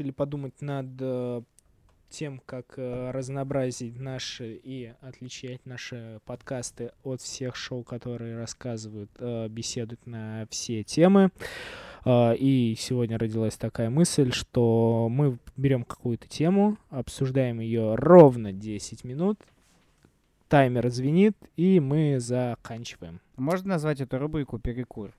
Решили 0.00 0.12
подумать 0.12 0.62
над 0.62 0.86
э, 0.98 1.42
тем, 2.08 2.40
как 2.46 2.78
э, 2.78 3.10
разнообразить 3.10 4.00
наши 4.00 4.54
и 4.54 4.94
отличать 5.02 5.66
наши 5.66 6.20
подкасты 6.24 6.92
от 7.02 7.20
всех 7.20 7.54
шоу, 7.54 7.84
которые 7.84 8.38
рассказывают, 8.38 9.10
э, 9.18 9.48
беседуют 9.48 10.06
на 10.06 10.46
все 10.48 10.84
темы. 10.84 11.30
И 12.06 12.76
сегодня 12.78 13.18
родилась 13.18 13.58
такая 13.58 13.90
мысль, 13.90 14.32
что 14.32 15.08
мы 15.10 15.38
берем 15.58 15.84
какую-то 15.84 16.26
тему, 16.28 16.78
обсуждаем 16.88 17.60
ее 17.60 17.94
ровно 17.94 18.54
10 18.54 19.04
минут, 19.04 19.38
таймер 20.48 20.88
звенит, 20.88 21.36
и 21.56 21.78
мы 21.78 22.18
заканчиваем. 22.20 23.20
Можно 23.36 23.74
назвать 23.74 24.00
эту 24.00 24.16
рубрику 24.16 24.58
«Перекур»? 24.58 25.12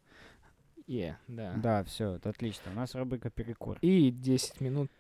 Yeah, 0.92 1.16
да. 1.30 1.54
Да, 1.56 1.84
все, 1.86 2.20
отлично. 2.22 2.70
У 2.74 2.76
нас 2.76 2.94
рубрика 2.96 3.30
«Перекур». 3.30 3.78
И 3.82 4.12
10 4.12 4.60
минут 4.60 4.92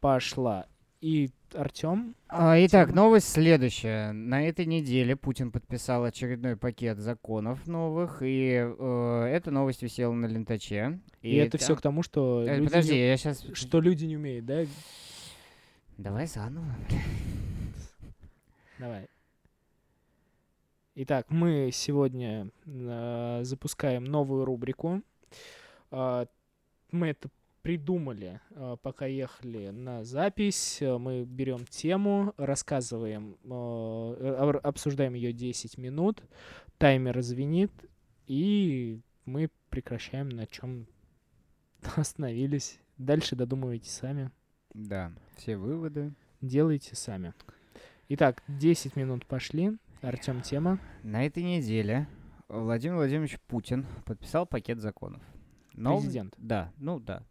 пошла. 0.00 0.66
И 1.00 1.30
Артем? 1.54 2.16
А, 2.26 2.56
итак, 2.58 2.92
новость 2.92 3.28
следующая. 3.28 4.10
На 4.10 4.48
этой 4.48 4.66
неделе 4.66 5.14
Путин 5.14 5.52
подписал 5.52 6.02
очередной 6.02 6.56
пакет 6.56 6.98
законов 6.98 7.68
новых, 7.68 8.20
и 8.20 8.54
э, 8.54 9.24
эта 9.32 9.52
новость 9.52 9.80
висела 9.82 10.12
на 10.12 10.26
лентаче. 10.26 10.98
И, 11.22 11.36
это 11.36 11.56
все 11.56 11.76
к 11.76 11.80
тому, 11.82 12.02
что 12.02 12.42
Э, 12.44 12.56
люди 12.56 12.66
Подожди, 12.66 12.92
не- 12.94 13.06
я 13.06 13.16
сейчас... 13.16 13.46
что 13.52 13.80
люди 13.80 14.06
не 14.06 14.16
умеют, 14.16 14.44
да? 14.44 14.64
Давай 15.98 16.26
заново. 16.26 16.74
Давай. 18.80 19.06
Итак, 20.96 21.26
мы 21.28 21.70
сегодня 21.72 22.50
э, 22.66 23.40
запускаем 23.44 24.02
новую 24.02 24.44
рубрику. 24.44 25.00
А, 25.90 26.26
мы 26.90 27.08
это 27.08 27.28
придумали, 27.62 28.40
э, 28.50 28.76
пока 28.82 29.06
ехали 29.06 29.68
на 29.70 30.04
запись. 30.04 30.78
Э, 30.80 30.96
Мы 30.96 31.24
берем 31.24 31.66
тему, 31.66 32.32
рассказываем, 32.38 33.36
э, 33.44 33.48
ор- 33.48 34.60
обсуждаем 34.62 35.14
ее 35.14 35.32
10 35.32 35.76
минут, 35.76 36.22
таймер 36.78 37.20
звенит, 37.20 37.72
и 38.26 39.00
мы 39.26 39.50
прекращаем, 39.70 40.28
на 40.30 40.46
чем 40.46 40.86
остановились. 41.96 42.78
Дальше 42.96 43.36
додумывайте 43.36 43.90
сами. 43.90 44.30
Да, 44.72 45.12
все 45.36 45.56
выводы. 45.56 46.12
Делайте 46.40 46.94
сами. 46.96 47.34
Итак, 48.08 48.42
10 48.48 48.96
минут 48.96 49.26
пошли. 49.26 49.76
Артем, 50.00 50.40
тема. 50.42 50.78
На 51.02 51.26
этой 51.26 51.42
неделе 51.42 52.06
Владимир 52.48 52.96
Владимирович 52.96 53.38
Путин 53.46 53.86
подписал 54.04 54.46
пакет 54.46 54.80
законов. 54.80 55.22
Нов- 55.74 56.00
Президент. 56.00 56.34
Да, 56.38 56.72
ну 56.78 56.98
да. 56.98 57.22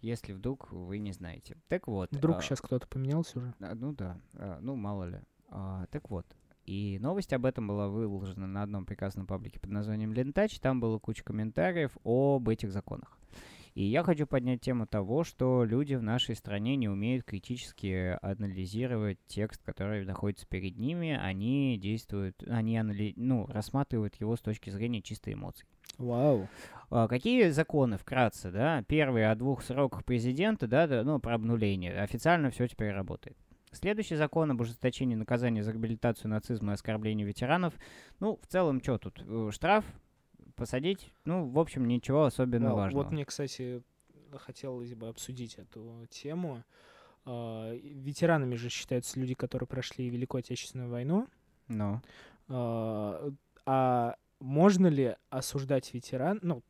Если 0.00 0.32
вдруг 0.32 0.72
вы 0.72 0.98
не 0.98 1.12
знаете. 1.12 1.56
Так 1.68 1.86
вот. 1.86 2.10
Вдруг 2.10 2.38
а, 2.38 2.42
сейчас 2.42 2.60
кто-то 2.60 2.88
поменялся 2.88 3.38
уже. 3.38 3.54
А, 3.60 3.74
Ну 3.74 3.92
да, 3.92 4.18
а, 4.34 4.58
ну 4.60 4.74
мало 4.74 5.04
ли. 5.04 5.20
А, 5.48 5.86
так 5.90 6.10
вот, 6.10 6.26
и 6.64 6.98
новость 7.00 7.32
об 7.32 7.44
этом 7.44 7.68
была 7.68 7.88
выложена 7.88 8.46
на 8.46 8.62
одном 8.62 8.86
прекрасном 8.86 9.26
паблике 9.26 9.60
под 9.60 9.70
названием 9.70 10.12
Лентач. 10.12 10.58
Там 10.58 10.80
было 10.80 10.98
куча 10.98 11.22
комментариев 11.22 11.96
об 12.04 12.48
этих 12.48 12.72
законах. 12.72 13.18
И 13.74 13.84
я 13.84 14.02
хочу 14.02 14.26
поднять 14.26 14.60
тему 14.60 14.86
того, 14.86 15.24
что 15.24 15.64
люди 15.64 15.94
в 15.94 16.02
нашей 16.02 16.34
стране 16.36 16.76
не 16.76 16.88
умеют 16.88 17.24
критически 17.24 18.18
анализировать 18.20 19.18
текст, 19.26 19.62
который 19.64 20.04
находится 20.04 20.46
перед 20.46 20.78
ними. 20.78 21.18
Они 21.20 21.78
действуют, 21.78 22.42
они 22.46 22.76
анали- 22.78 23.14
ну, 23.16 23.46
рассматривают 23.46 24.16
его 24.16 24.36
с 24.36 24.40
точки 24.40 24.68
зрения 24.70 25.00
чистой 25.00 25.32
эмоций. 25.32 25.66
Вау. 25.98 26.48
А, 26.90 27.08
Какие 27.08 27.48
законы 27.50 27.96
вкратце, 27.96 28.50
да? 28.50 28.82
Первый 28.88 29.30
о 29.30 29.34
двух 29.34 29.62
сроках 29.62 30.04
президента, 30.04 30.66
да, 30.66 31.02
ну, 31.04 31.18
про 31.18 31.34
обнуление. 31.34 31.98
Официально 32.00 32.50
все 32.50 32.66
теперь 32.68 32.92
работает. 32.92 33.36
Следующий 33.72 34.16
закон 34.16 34.50
об 34.50 34.60
ужесточении 34.60 35.14
наказания 35.14 35.62
за 35.62 35.72
реабилитацию 35.72 36.30
нацизма 36.30 36.72
и 36.72 36.74
оскорбление 36.74 37.26
ветеранов. 37.26 37.72
Ну, 38.20 38.38
в 38.42 38.46
целом, 38.46 38.82
что 38.82 38.98
тут? 38.98 39.22
Э, 39.26 39.48
Штраф, 39.50 39.86
посадить, 40.54 41.12
ну, 41.24 41.48
в 41.48 41.58
общем, 41.58 41.86
ничего 41.86 42.24
особенно 42.24 42.74
важного. 42.74 43.04
Вот 43.04 43.12
мне, 43.12 43.24
кстати, 43.24 43.82
хотелось 44.34 44.94
бы 44.94 45.08
обсудить 45.08 45.54
эту 45.56 46.06
тему. 46.10 46.62
А, 47.24 47.72
Ветеранами 47.74 48.54
же 48.56 48.68
считаются 48.68 49.18
люди, 49.20 49.34
которые 49.34 49.66
прошли 49.66 50.08
Великую 50.08 50.40
Отечественную 50.40 50.90
войну. 50.90 51.26
Ну, 51.68 52.00
А 52.48 53.30
а 53.64 54.16
можно 54.40 54.88
ли 54.88 55.14
осуждать 55.30 55.94
ветеран? 55.94 56.40
Ну, 56.42 56.62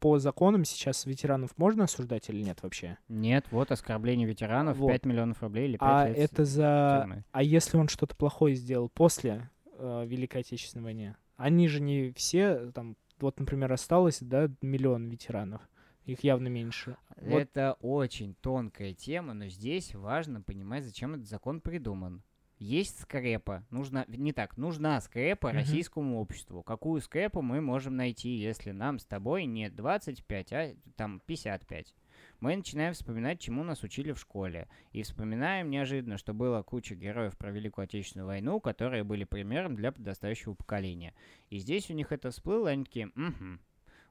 по 0.00 0.18
законам 0.18 0.64
сейчас 0.64 1.04
ветеранов 1.06 1.50
можно 1.58 1.84
осуждать 1.84 2.30
или 2.30 2.40
нет 2.42 2.62
вообще? 2.62 2.96
нет, 3.08 3.44
вот 3.50 3.70
оскорбление 3.72 4.26
ветеранов, 4.26 4.78
Вот. 4.78 4.88
5 4.92 5.04
миллионов 5.06 5.42
рублей 5.42 5.66
или 5.68 5.76
5 5.76 5.80
А 5.82 6.08
лет 6.08 6.16
это 6.18 6.44
за... 6.44 7.00
тюрьмы. 7.02 7.24
А 7.32 7.42
если 7.42 7.76
он 7.76 7.88
что-то 7.88 8.14
плохое 8.16 8.54
сделал 8.54 8.88
после 8.88 9.50
э, 9.74 10.04
Великой 10.06 10.40
Отечественной 10.42 10.84
войны? 10.84 11.16
Они 11.36 11.68
же 11.68 11.80
не 11.80 12.12
все, 12.12 12.70
там, 12.72 12.96
вот, 13.20 13.38
например, 13.40 13.72
осталось, 13.72 14.18
да, 14.20 14.50
миллион 14.62 15.08
ветеранов. 15.08 15.62
Их 16.04 16.24
явно 16.24 16.48
меньше. 16.48 16.96
Вот 17.20 17.42
Это 17.42 17.76
очень 17.80 18.34
тонкая 18.40 18.94
тема, 18.94 19.34
но 19.34 19.48
здесь 19.48 19.94
важно 19.94 20.40
понимать, 20.40 20.84
зачем 20.84 21.14
этот 21.14 21.26
закон 21.26 21.60
придуман. 21.60 22.22
Есть 22.58 23.00
скрепа, 23.02 23.62
нужна, 23.70 24.04
не 24.08 24.32
так, 24.32 24.56
нужна 24.56 25.00
скрепа 25.00 25.48
Мгм. 25.48 25.58
российскому 25.58 26.20
обществу. 26.20 26.62
Какую 26.62 27.00
скрепу 27.00 27.40
мы 27.40 27.60
можем 27.60 27.96
найти, 27.96 28.30
если 28.30 28.72
нам 28.72 28.98
с 28.98 29.04
тобой 29.04 29.44
не 29.44 29.70
25, 29.70 30.52
а 30.52 30.74
там 30.96 31.20
55? 31.26 31.94
Мы 32.40 32.54
начинаем 32.56 32.94
вспоминать, 32.94 33.40
чему 33.40 33.64
нас 33.64 33.82
учили 33.82 34.12
в 34.12 34.20
школе. 34.20 34.68
И 34.92 35.02
вспоминаем 35.02 35.70
неожиданно, 35.70 36.18
что 36.18 36.34
было 36.34 36.62
куча 36.62 36.94
героев 36.94 37.36
про 37.36 37.50
Великую 37.50 37.84
Отечественную 37.84 38.28
войну, 38.28 38.60
которые 38.60 39.02
были 39.02 39.24
примером 39.24 39.74
для 39.74 39.90
подрастающего 39.90 40.54
поколения. 40.54 41.14
И 41.50 41.58
здесь 41.58 41.90
у 41.90 41.94
них 41.94 42.12
это 42.12 42.30
всплыло, 42.30 42.68
и 42.68 42.72
они 42.72 42.84
такие, 42.84 43.10
«Мгм, 43.14 43.60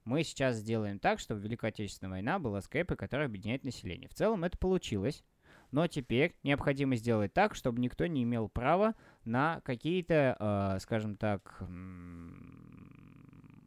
мы 0.03 0.23
сейчас 0.23 0.57
сделаем 0.57 0.99
так, 0.99 1.19
чтобы 1.19 1.41
Великая 1.41 1.67
Отечественная 1.67 2.11
война 2.11 2.39
была 2.39 2.61
скрепой, 2.61 2.97
которая 2.97 3.27
объединяет 3.27 3.63
население. 3.63 4.09
В 4.09 4.13
целом 4.13 4.43
это 4.43 4.57
получилось, 4.57 5.23
но 5.71 5.87
теперь 5.87 6.35
необходимо 6.43 6.95
сделать 6.95 7.33
так, 7.33 7.55
чтобы 7.55 7.79
никто 7.81 8.07
не 8.07 8.23
имел 8.23 8.47
права 8.49 8.95
на 9.25 9.61
какие-то, 9.61 10.37
э, 10.39 10.79
скажем 10.79 11.17
так, 11.17 11.61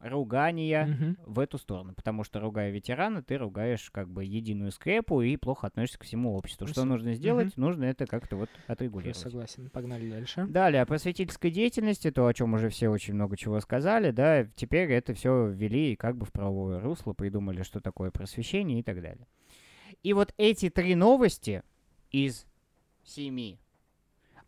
ругания 0.00 0.86
Мгм. 0.86 1.16
в 1.26 1.38
эту 1.38 1.58
сторону. 1.58 1.92
Потому 1.94 2.24
что, 2.24 2.40
ругая 2.40 2.70
ветерана, 2.70 3.22
ты 3.22 3.36
ругаешь 3.36 3.90
как 3.90 4.08
бы 4.08 4.24
единую 4.24 4.72
скрепу 4.72 5.20
и 5.22 5.36
плохо 5.36 5.66
относишься 5.66 5.98
к 5.98 6.04
всему 6.04 6.34
обществу. 6.36 6.66
Что 6.66 6.80
со- 6.80 6.86
нужно 6.86 7.14
сделать? 7.14 7.56
Нужно 7.56 7.84
это 7.84 8.06
как-то 8.06 8.36
вот 8.36 8.48
Я 8.66 8.72
отрегулировать. 8.72 9.16
согласен. 9.16 9.70
Погнали 9.70 10.10
дальше. 10.10 10.46
Далее, 10.46 10.82
о 10.82 10.86
просветительской 10.86 11.50
деятельности, 11.50 12.10
то, 12.10 12.26
о 12.26 12.34
чем 12.34 12.54
уже 12.54 12.68
все 12.70 12.88
очень 12.88 13.14
много 13.14 13.36
чего 13.36 13.60
сказали, 13.60 14.10
да, 14.10 14.44
теперь 14.56 14.90
это 14.92 15.14
все 15.14 15.48
ввели 15.48 15.96
как 15.96 16.16
бы 16.16 16.24
в 16.26 16.32
правовое 16.32 16.80
русло, 16.80 17.12
придумали, 17.12 17.62
что 17.62 17.80
такое 17.80 18.10
просвещение 18.10 18.80
и 18.80 18.82
так 18.82 19.02
далее. 19.02 19.26
И 20.02 20.12
вот 20.14 20.32
эти 20.38 20.70
три 20.70 20.94
новости 20.94 21.62
из 22.10 22.46
семи, 23.04 23.58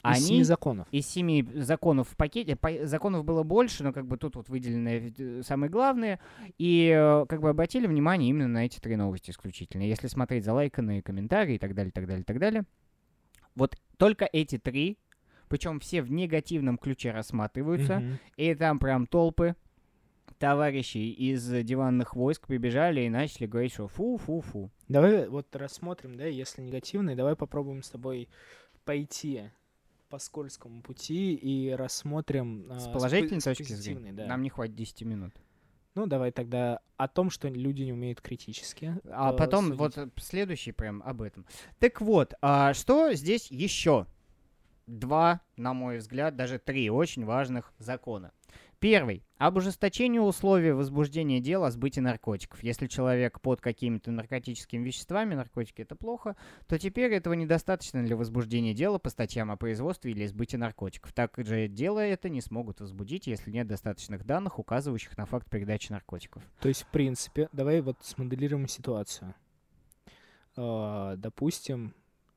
Из 0.04 0.26
семи 0.26 0.43
законов. 0.43 0.88
из 0.90 1.06
семи 1.06 1.43
законов 1.54 2.08
в 2.08 2.16
пакете, 2.16 2.56
по- 2.56 2.87
законов 2.87 3.25
было 3.25 3.43
больше, 3.44 3.84
но 3.84 3.93
как 3.93 4.06
бы 4.06 4.16
тут 4.16 4.34
вот 4.37 4.49
выделены 4.49 5.14
э, 5.16 5.43
самые 5.44 5.70
главные, 5.70 6.19
и 6.58 6.88
э, 6.93 7.25
как 7.28 7.40
бы 7.40 7.49
обратили 7.50 7.87
внимание 7.87 8.28
именно 8.31 8.49
на 8.49 8.64
эти 8.66 8.81
три 8.81 8.96
новости 8.96 9.31
исключительно. 9.31 9.82
Если 9.82 10.08
смотреть 10.08 10.44
за 10.44 10.54
лайканные 10.54 11.02
комментарии 11.02 11.54
и 11.54 11.58
так 11.58 11.75
далее, 11.75 11.93
так 11.93 12.06
далее, 12.06 12.25
так 12.25 12.38
далее, 12.40 12.64
вот 13.54 13.76
только 13.96 14.28
эти 14.32 14.58
три, 14.58 14.99
причем 15.49 15.78
все 15.78 16.02
в 16.02 16.10
негативном 16.10 16.78
ключе 16.78 17.12
рассматриваются, 17.12 18.00
Мгм. 18.00 18.19
и 18.37 18.55
там 18.55 18.78
прям 18.81 19.06
толпы 19.06 19.55
товарищей 20.38 21.12
из 21.12 21.46
диванных 21.62 22.16
войск 22.16 22.46
прибежали 22.46 23.02
и 23.02 23.08
начали 23.08 23.46
говорить, 23.46 23.72
что 23.72 23.87
фу-фу-фу. 23.87 24.70
Давай 24.88 25.28
вот 25.28 25.55
рассмотрим, 25.55 26.16
да, 26.16 26.25
если 26.26 26.62
негативный, 26.62 27.14
давай 27.14 27.37
попробуем 27.37 27.82
с 27.82 27.90
тобой 27.90 28.28
пойти 28.84 29.43
по 30.12 30.18
скользкому 30.18 30.82
пути 30.82 31.34
и 31.34 31.70
рассмотрим... 31.70 32.66
а, 32.70 32.78
С 32.78 32.84
по- 32.84 32.98
положительной 32.98 33.40
с 33.40 33.44
точки 33.44 33.72
зрения 33.72 34.12
да. 34.12 34.26
нам 34.26 34.42
не 34.42 34.50
хватит 34.50 34.74
10 34.74 35.02
минут. 35.04 35.32
Ну, 35.94 36.06
давай 36.06 36.32
тогда 36.32 36.80
о 36.98 37.08
том, 37.08 37.30
что 37.30 37.48
люди 37.48 37.82
не 37.82 37.94
умеют 37.94 38.20
критически. 38.20 39.00
А 39.10 39.32
э, 39.32 39.36
потом 39.38 39.64
судить. 39.64 39.78
вот 39.78 39.96
э, 39.96 40.10
следующий 40.18 40.72
прям 40.72 41.02
об 41.02 41.22
этом. 41.22 41.46
Так 41.78 42.02
вот, 42.02 42.34
а 42.42 42.74
что 42.74 43.14
здесь 43.14 43.50
еще? 43.50 44.06
Два, 44.86 45.40
на 45.56 45.72
мой 45.72 45.96
взгляд, 45.96 46.36
даже 46.36 46.58
три 46.58 46.90
очень 46.90 47.24
важных 47.24 47.72
закона. 47.78 48.32
Первый. 48.82 49.23
Об 49.38 49.58
ужесточении 49.58 50.19
условий 50.19 50.73
возбуждения 50.73 51.38
дела 51.38 51.69
о 51.69 51.70
сбытии 51.70 52.00
наркотиков. 52.00 52.64
Если 52.64 52.88
человек 52.88 53.40
под 53.40 53.61
какими-то 53.61 54.11
наркотическими 54.11 54.84
веществами, 54.84 55.37
наркотики 55.37 55.82
это 55.82 55.94
плохо, 55.94 56.34
то 56.67 56.76
теперь 56.81 57.12
этого 57.12 57.34
недостаточно 57.34 58.05
для 58.05 58.17
возбуждения 58.17 58.75
дела 58.75 58.99
по 58.99 59.08
статьям 59.08 59.52
о 59.52 59.56
производстве 59.56 60.11
или 60.11 60.26
сбытии 60.26 60.56
наркотиков. 60.56 61.12
Так 61.12 61.34
же 61.38 61.69
дело 61.69 62.00
это 62.00 62.29
не 62.29 62.40
смогут 62.40 62.81
возбудить, 62.81 63.29
если 63.29 63.52
нет 63.52 63.69
достаточных 63.69 64.26
данных, 64.26 64.58
указывающих 64.58 65.17
на 65.17 65.26
факт 65.26 65.49
передачи 65.49 65.93
наркотиков. 65.93 66.43
То 66.61 66.67
есть, 66.67 66.82
в 66.82 66.88
принципе, 66.88 67.49
давай 67.52 67.82
вот 67.82 67.99
смоделируем 68.00 68.67
ситуацию. 68.67 69.32
а, 70.56 71.14
допустим, 71.14 71.94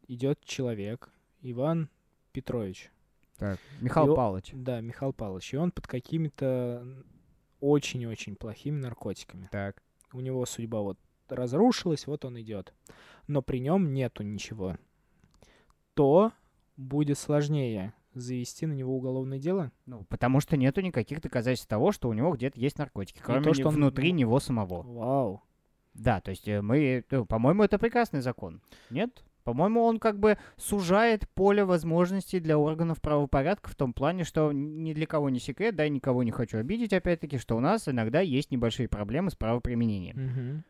идет 0.07 0.39
человек, 0.45 1.09
Иван 1.41 1.89
Петрович, 2.33 2.91
Так, 3.37 3.59
Михаил 3.81 4.07
Его- 4.07 4.15
Павлович. 4.15 4.51
да, 4.53 4.79
Михаил 4.81 5.11
Павлович, 5.13 5.53
и 5.53 5.57
он 5.57 5.71
под 5.71 5.87
какими-то 5.87 6.85
очень-очень 7.59 8.35
плохими 8.35 8.77
наркотиками. 8.79 9.49
Так. 9.51 9.81
У 10.13 10.21
него 10.21 10.45
судьба 10.45 10.81
вот 10.81 10.97
разрушилась, 11.27 12.07
вот 12.07 12.23
он 12.25 12.39
идет. 12.39 12.73
Но 13.27 13.41
при 13.41 13.59
нем 13.59 13.93
нету 13.93 14.23
ничего. 14.23 14.77
То 15.93 16.31
будет 16.77 17.17
сложнее 17.17 17.93
завести 18.13 18.65
на 18.65 18.73
него 18.73 18.95
уголовное 18.95 19.39
дело. 19.39 19.71
Ну, 19.85 20.05
потому 20.05 20.39
что 20.39 20.55
нету 20.55 20.81
никаких 20.81 21.21
доказательств 21.21 21.67
того, 21.67 21.91
что 21.91 22.07
у 22.09 22.13
него 22.13 22.31
где-то 22.33 22.59
есть 22.59 22.77
наркотики, 22.77 23.19
кроме 23.21 23.41
то, 23.41 23.53
что 23.53 23.67
он- 23.69 23.75
внутри 23.75 24.11
него 24.11 24.39
самого. 24.39 24.83
Вау. 24.83 25.43
Да, 25.93 26.21
то 26.21 26.31
есть 26.31 26.47
э, 26.47 26.61
мы, 26.61 27.03
ну, 27.09 27.25
по-моему, 27.25 27.63
это 27.63 27.79
прекрасный 27.79 28.21
закон. 28.21 28.61
Нет? 28.89 29.23
По-моему, 29.45 29.83
он 29.83 29.99
как 29.99 30.19
бы 30.19 30.39
сужает 30.57 31.29
поле 31.29 31.63
возможностей 31.63 32.39
для 32.39 32.57
органов 32.57 32.99
правопорядка 32.99 33.69
в 33.69 33.75
том 33.75 33.93
плане, 33.93 34.23
что 34.23 34.51
ни 34.51 34.91
для 34.91 35.05
кого 35.05 35.29
не 35.29 35.39
секрет, 35.39 35.75
да, 35.75 35.87
никого 35.87 36.23
не 36.23 36.31
хочу 36.31 36.57
обидеть, 36.57 36.93
опять-таки, 36.93 37.37
что 37.37 37.55
у 37.55 37.59
нас 37.59 37.87
иногда 37.87 38.21
есть 38.21 38.49
небольшие 38.49 38.89
проблемы 38.89 39.29
с 39.29 39.35
правоприменением. 39.35 40.15
Мгм. 40.17 40.63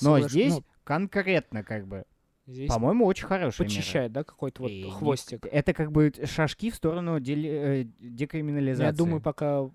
Но 0.00 0.18
Соглаш- 0.18 0.28
здесь 0.30 0.54
ну, 0.54 0.64
конкретно, 0.82 1.62
как 1.62 1.86
бы, 1.86 2.06
здесь 2.46 2.70
по-моему, 2.70 3.04
очень 3.04 3.26
хорошая 3.26 3.66
мера. 3.66 3.76
подчищает, 3.76 4.12
да, 4.12 4.24
какой-то 4.24 4.62
вот 4.62 4.70
И 4.70 4.88
хвостик. 4.88 5.46
Это 5.52 5.74
как 5.74 5.92
бы 5.92 6.10
шажки 6.24 6.70
в 6.70 6.74
сторону 6.74 7.20
дели- 7.20 7.82
э, 7.82 7.84
декриминализации. 8.00 8.86
Я 8.86 8.92
думаю, 8.92 9.20
пока 9.20 9.68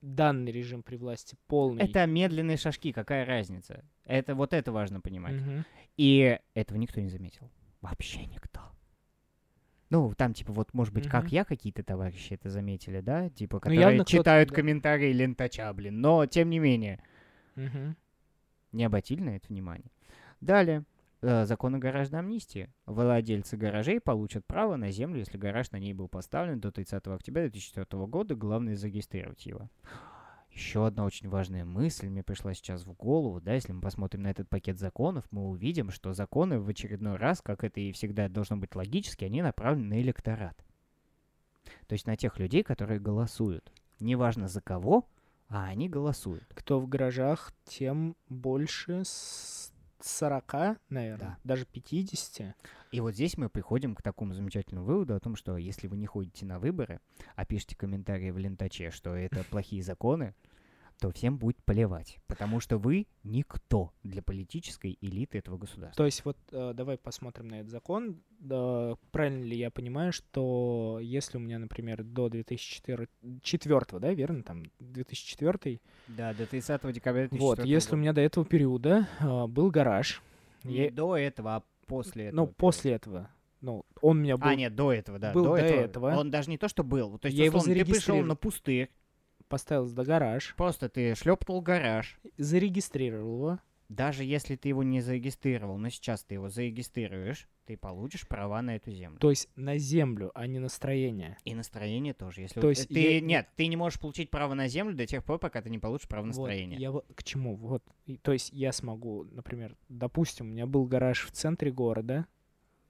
данный 0.00 0.52
режим 0.52 0.84
при 0.84 0.94
власти 0.94 1.36
полный. 1.48 1.82
Это 1.82 2.06
медленные 2.06 2.56
шажки, 2.56 2.92
какая 2.92 3.26
разница? 3.26 3.84
Это 4.04 4.36
вот 4.36 4.52
это 4.52 4.70
важно 4.70 5.00
понимать. 5.00 5.34
Мгм. 5.34 5.64
И 5.96 6.38
этого 6.54 6.78
никто 6.78 7.00
не 7.00 7.08
заметил. 7.08 7.50
Вообще 7.80 8.26
никто. 8.26 8.60
Ну, 9.88 10.14
там, 10.14 10.34
типа, 10.34 10.52
вот, 10.52 10.72
может 10.72 10.94
быть, 10.94 11.08
как 11.08 11.24
Мгм. 11.24 11.32
я, 11.32 11.44
какие-то 11.44 11.82
товарищи 11.82 12.34
это 12.34 12.48
заметили, 12.48 13.00
да? 13.00 13.28
Типа, 13.30 13.56
Ну, 13.56 13.60
которые 13.60 13.94
кто-то, 13.96 14.10
читают 14.10 14.48
да. 14.50 14.54
комментарии 14.54 15.12
лентача, 15.12 15.72
блин. 15.72 16.00
Но, 16.00 16.26
тем 16.26 16.48
не 16.50 16.58
менее, 16.60 17.02
Мгм. 17.56 17.96
не 18.72 18.84
обратили 18.84 19.20
на 19.22 19.30
это 19.36 19.48
внимание. 19.48 19.90
Далее. 20.40 20.84
Э, 21.22 21.44
Закон 21.44 21.74
о 21.74 21.78
гаражной 21.78 22.20
амнистии. 22.20 22.70
Владельцы 22.86 23.56
гаражей 23.56 24.00
получат 24.00 24.46
право 24.46 24.76
на 24.76 24.90
землю, 24.90 25.18
если 25.18 25.36
гараж 25.36 25.70
на 25.72 25.78
ней 25.78 25.92
был 25.92 26.08
поставлен 26.08 26.60
до 26.60 26.70
30 26.72 27.14
октября 27.16 27.42
2004 27.50 28.06
года. 28.06 28.34
Главное 28.36 28.76
зарегистрировать 28.76 29.44
его. 29.44 29.68
Еще 30.50 30.86
одна 30.86 31.04
очень 31.04 31.28
важная 31.28 31.64
мысль 31.64 32.08
мне 32.08 32.22
пришла 32.22 32.54
сейчас 32.54 32.84
в 32.84 32.92
голову, 32.92 33.40
да, 33.40 33.54
если 33.54 33.72
мы 33.72 33.80
посмотрим 33.80 34.22
на 34.22 34.30
этот 34.30 34.48
пакет 34.48 34.78
законов, 34.78 35.24
мы 35.30 35.48
увидим, 35.48 35.90
что 35.90 36.12
законы 36.12 36.58
в 36.58 36.68
очередной 36.68 37.16
раз, 37.16 37.40
как 37.40 37.62
это 37.64 37.80
и 37.80 37.92
всегда 37.92 38.28
должно 38.28 38.56
быть 38.56 38.74
логически, 38.74 39.24
они 39.24 39.42
направлены 39.42 39.88
на 39.88 40.00
электорат. 40.00 40.56
То 41.86 41.92
есть 41.92 42.06
на 42.06 42.16
тех 42.16 42.38
людей, 42.38 42.62
которые 42.62 42.98
голосуют. 43.00 43.72
Неважно 44.00 44.48
за 44.48 44.60
кого, 44.60 45.06
а 45.48 45.66
они 45.66 45.88
голосуют. 45.88 46.46
Кто 46.54 46.80
в 46.80 46.88
гаражах, 46.88 47.52
тем 47.64 48.16
больше 48.28 49.02
40, 50.02 50.78
наверное, 50.88 51.18
Да. 51.28 51.38
даже 51.44 51.66
50. 51.66 52.54
И 52.92 53.00
вот 53.00 53.14
здесь 53.14 53.36
мы 53.36 53.48
приходим 53.48 53.94
к 53.94 54.02
такому 54.02 54.34
замечательному 54.34 54.86
выводу 54.86 55.14
о 55.14 55.20
том, 55.20 55.36
что 55.36 55.56
если 55.56 55.86
вы 55.86 55.96
не 55.96 56.06
ходите 56.06 56.44
на 56.44 56.58
выборы, 56.58 57.00
а 57.36 57.44
пишете 57.44 57.76
комментарии 57.76 58.30
в 58.30 58.38
лентаче, 58.38 58.90
что 58.90 59.14
это 59.14 59.44
плохие 59.44 59.82
законы, 59.82 60.34
то 61.00 61.10
всем 61.10 61.38
будет 61.38 61.56
плевать. 61.64 62.18
Потому 62.26 62.60
что 62.60 62.76
вы 62.78 63.06
никто 63.24 63.92
для 64.02 64.22
политической 64.22 64.98
элиты 65.00 65.38
этого 65.38 65.56
государства. 65.56 65.96
То 65.96 66.04
есть 66.04 66.24
вот 66.24 66.36
э, 66.52 66.72
давай 66.74 66.98
посмотрим 66.98 67.48
на 67.48 67.56
этот 67.60 67.70
закон. 67.70 68.22
Да, 68.38 68.96
правильно 69.10 69.44
ли 69.44 69.56
я 69.56 69.70
понимаю, 69.70 70.12
что 70.12 70.98
если 71.02 71.38
у 71.38 71.40
меня, 71.40 71.58
например, 71.58 72.04
до 72.04 72.28
2004, 72.28 73.08
да, 73.98 74.12
верно, 74.12 74.42
там 74.42 74.64
2004, 74.78 75.80
Да, 76.08 76.34
до 76.34 76.46
30 76.46 76.92
декабря 76.92 77.28
вот, 77.32 77.64
если 77.64 77.94
у 77.94 77.98
меня 77.98 78.12
до 78.12 78.20
этого 78.20 78.44
периода 78.46 79.08
э, 79.20 79.46
был 79.46 79.70
гараж, 79.70 80.22
Не 80.64 80.84
я- 80.84 80.90
до 80.90 81.16
этого, 81.16 81.56
а 81.56 81.62
после 81.86 82.26
этого. 82.26 82.36
ну, 82.36 82.42
периода. 82.46 82.56
после 82.58 82.92
этого, 82.92 83.30
ну, 83.60 83.84
он 84.00 84.18
у 84.18 84.20
меня 84.20 84.36
был, 84.36 84.46
А, 84.48 84.54
нет, 84.54 84.74
до 84.74 84.92
этого, 84.92 85.18
да. 85.18 85.32
был 85.32 85.44
до, 85.44 85.50
до 85.50 85.56
этого. 85.56 85.80
этого. 86.08 86.20
Он 86.20 86.30
даже 86.30 86.50
не 86.50 86.58
то, 86.58 86.68
что 86.68 86.84
был. 86.84 87.18
То 87.18 87.26
есть, 87.26 87.38
Я 87.38 87.44
его 87.46 87.58
условно, 87.58 87.84
ты 87.84 87.90
пришел 87.90 88.22
на 88.22 88.36
пустырь, 88.36 88.90
поставил 89.50 89.84
за 89.86 90.04
гараж, 90.04 90.54
просто 90.56 90.88
ты 90.88 91.14
шлепнул 91.14 91.60
гараж. 91.60 92.18
зарегистрировал 92.38 93.34
его, 93.34 93.58
Даже 93.90 94.22
если 94.24 94.54
ты 94.56 94.68
его 94.68 94.82
не 94.84 95.00
зарегистрировал, 95.00 95.76
но 95.76 95.88
сейчас 95.90 96.22
ты 96.22 96.34
его 96.34 96.48
зарегистрируешь, 96.48 97.48
ты 97.66 97.76
получишь 97.76 98.26
права 98.26 98.62
на 98.62 98.76
эту 98.76 98.92
землю. 98.92 99.18
то 99.18 99.30
есть 99.30 99.48
на 99.56 99.78
землю, 99.78 100.30
а 100.34 100.46
не 100.46 100.60
на 100.60 100.68
строение. 100.68 101.36
И 101.44 101.54
настроение 101.56 102.14
тоже. 102.14 102.42
Если 102.42 102.60
То 102.60 102.68
вот 102.68 102.76
есть 102.76 102.88
ты 102.88 103.14
я- 103.14 103.20
нет, 103.20 103.48
ты 103.56 103.66
не 103.66 103.74
можешь 103.76 103.98
получить 103.98 104.30
право 104.30 104.54
на 104.54 104.68
землю 104.68 104.94
до 104.96 105.06
тех 105.06 105.24
пор, 105.24 105.38
пока 105.40 105.60
ты 105.60 105.70
не 105.70 105.78
получишь 105.80 106.06
право 106.08 106.24
на 106.26 106.32
Вот, 106.32 106.44
строение. 106.46 106.78
я 106.78 106.92
вот 106.92 107.04
к 107.16 107.22
чему? 107.24 107.56
Вот, 107.56 107.82
и- 108.06 108.16
то 108.16 108.32
есть 108.32 108.50
я 108.52 108.70
смогу, 108.72 109.24
например, 109.24 109.76
допустим, 109.88 110.46
у 110.46 110.50
меня 110.50 110.66
был 110.66 110.86
гараж 110.86 111.26
в 111.26 111.32
центре 111.32 111.72
города, 111.72 112.26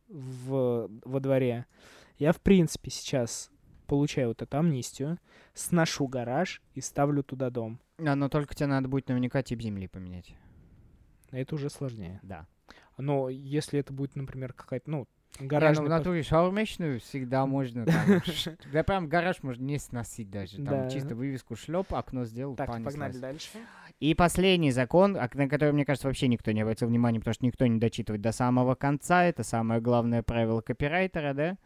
в, 0.09 0.89
во 1.05 1.21
дворе. 1.21 1.67
Я, 2.19 2.33
в 2.33 2.41
принципе, 2.41 2.91
сейчас 2.91 3.51
получаю 3.91 4.29
вот 4.29 4.41
эту 4.41 4.57
амнистию, 4.57 5.19
сношу 5.53 6.07
гараж 6.07 6.63
и 6.75 6.81
ставлю 6.81 7.25
туда 7.25 7.51
дом. 7.51 7.81
А, 7.99 8.15
но 8.15 8.29
только 8.29 8.55
тебе 8.55 8.67
надо 8.67 8.87
будет 8.87 9.09
наверняка 9.09 9.43
тип 9.43 9.61
земли 9.61 9.89
поменять. 9.89 10.33
Это 11.33 11.57
уже 11.57 11.71
сложнее. 11.71 12.21
Да. 12.23 12.47
Но 12.99 13.29
если 13.29 13.81
это 13.81 13.93
будет, 13.93 14.15
например, 14.15 14.53
какая-то, 14.53 14.89
ну, 14.89 15.09
Гараж 15.39 15.79
гаражная... 15.79 15.87
в 15.87 15.89
натуре 15.89 16.23
шаурмечную 16.23 17.01
всегда 17.01 17.47
можно 17.47 17.87
Да 18.73 18.83
прям 18.85 19.09
гараж 19.09 19.43
можно 19.43 19.63
не 19.63 19.79
сносить 19.79 20.31
даже. 20.31 20.63
Там 20.65 20.89
чисто 20.89 21.17
вывеску 21.17 21.57
шлеп, 21.57 21.93
окно 21.93 22.25
сделал, 22.25 22.55
Так, 22.55 22.69
погнали 22.69 23.19
дальше. 23.19 23.59
И 24.01 24.15
последний 24.15 24.71
закон, 24.71 25.13
на 25.13 25.29
который, 25.49 25.73
мне 25.73 25.85
кажется, 25.85 26.09
вообще 26.09 26.27
никто 26.27 26.53
не 26.53 26.63
обратил 26.63 26.89
внимания, 26.89 27.19
потому 27.19 27.35
что 27.35 27.45
никто 27.45 27.67
не 27.67 27.79
дочитывает 27.79 28.23
до 28.23 28.33
самого 28.33 28.75
конца. 28.75 29.25
Это 29.25 29.45
самое 29.45 29.83
главное 29.83 30.23
правило 30.23 30.63
копирайтера, 30.63 31.35
да? 31.35 31.59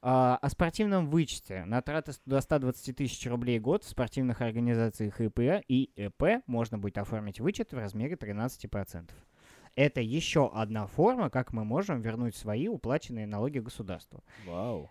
А, 0.00 0.38
о 0.40 0.48
спортивном 0.48 1.08
вычете. 1.08 1.64
На 1.64 1.82
траты 1.82 2.12
до 2.24 2.40
120 2.40 2.96
тысяч 2.96 3.26
рублей 3.26 3.58
в 3.58 3.62
год 3.62 3.82
в 3.82 3.88
спортивных 3.88 4.40
организациях 4.40 5.20
ИП 5.20 5.62
и 5.68 5.90
ЭП 5.96 6.42
можно 6.46 6.78
будет 6.78 6.98
оформить 6.98 7.40
вычет 7.40 7.72
в 7.72 7.78
размере 7.78 8.14
13%. 8.14 9.10
Это 9.74 10.00
еще 10.00 10.50
одна 10.54 10.86
форма, 10.86 11.30
как 11.30 11.52
мы 11.52 11.64
можем 11.64 12.00
вернуть 12.00 12.36
свои 12.36 12.68
уплаченные 12.68 13.26
налоги 13.26 13.58
государству. 13.58 14.22
Вау. 14.46 14.90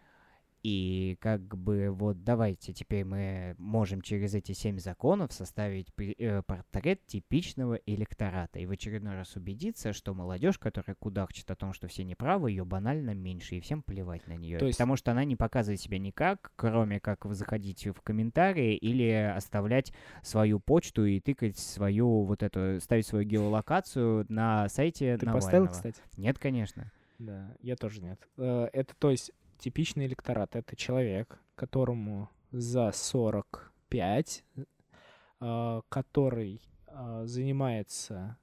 И 0.64 1.18
как 1.22 1.42
бы 1.58 1.90
вот 1.90 2.24
давайте 2.24 2.72
теперь 2.72 3.04
мы 3.04 3.56
можем 3.58 4.02
через 4.02 4.36
эти 4.36 4.52
семь 4.52 4.78
законов 4.80 5.34
составить 5.34 5.88
э, 5.98 6.44
портрет 6.44 7.06
типичного 7.08 7.80
электората 7.88 8.60
и 8.60 8.66
в 8.68 8.72
очередной 8.72 9.16
раз 9.16 9.36
убедиться, 9.36 9.92
что 9.94 10.14
молодежь, 10.14 10.60
которая 10.60 10.96
кудахчет 10.96 11.50
о 11.50 11.56
том, 11.56 11.74
что 11.74 11.88
все 11.88 12.04
неправы, 12.04 12.52
ее 12.52 12.64
банально 12.64 13.16
меньше, 13.16 13.56
и 13.56 13.60
всем 13.62 13.82
плевать 13.82 14.28
на 14.28 14.34
нее. 14.34 14.60
То 14.60 14.66
есть- 14.68 14.78
Потому 14.78 14.96
что 14.98 15.12
она 15.12 15.24
не 15.26 15.36
показывает 15.36 15.82
себя 15.82 15.98
никак, 15.98 16.52
кроме 16.56 17.00
как 17.00 17.26
заходить 17.34 17.88
в 17.88 18.02
комментарии 18.02 18.76
или 18.76 19.10
оставлять 19.36 19.94
свою 20.22 20.60
почту 20.60 21.06
и 21.06 21.20
тыкать 21.20 21.58
свою 21.58 22.24
вот 22.24 22.44
эту, 22.44 22.80
ставить 22.82 23.08
свою 23.08 23.26
геолокацию 23.26 24.26
на 24.30 24.70
сайте 24.70 25.18
Ты 25.18 25.26
Навального. 25.26 25.42
поставил, 25.42 25.68
кстати? 25.70 26.00
Нет, 26.18 26.38
конечно. 26.38 26.92
Да, 27.20 27.54
я 27.62 27.76
тоже 27.76 28.02
нет. 28.02 28.20
Э, 28.38 28.68
Это, 28.74 28.96
то 28.98 29.12
есть, 29.12 29.32
типичный 29.62 30.06
электорат. 30.08 30.56
Это 30.56 30.76
человек, 30.76 31.40
которому 31.56 32.30
за 32.52 32.92
45, 32.92 34.44
э, 35.40 35.82
который 35.90 36.62
э, 36.88 37.24
занимается... 37.26 38.38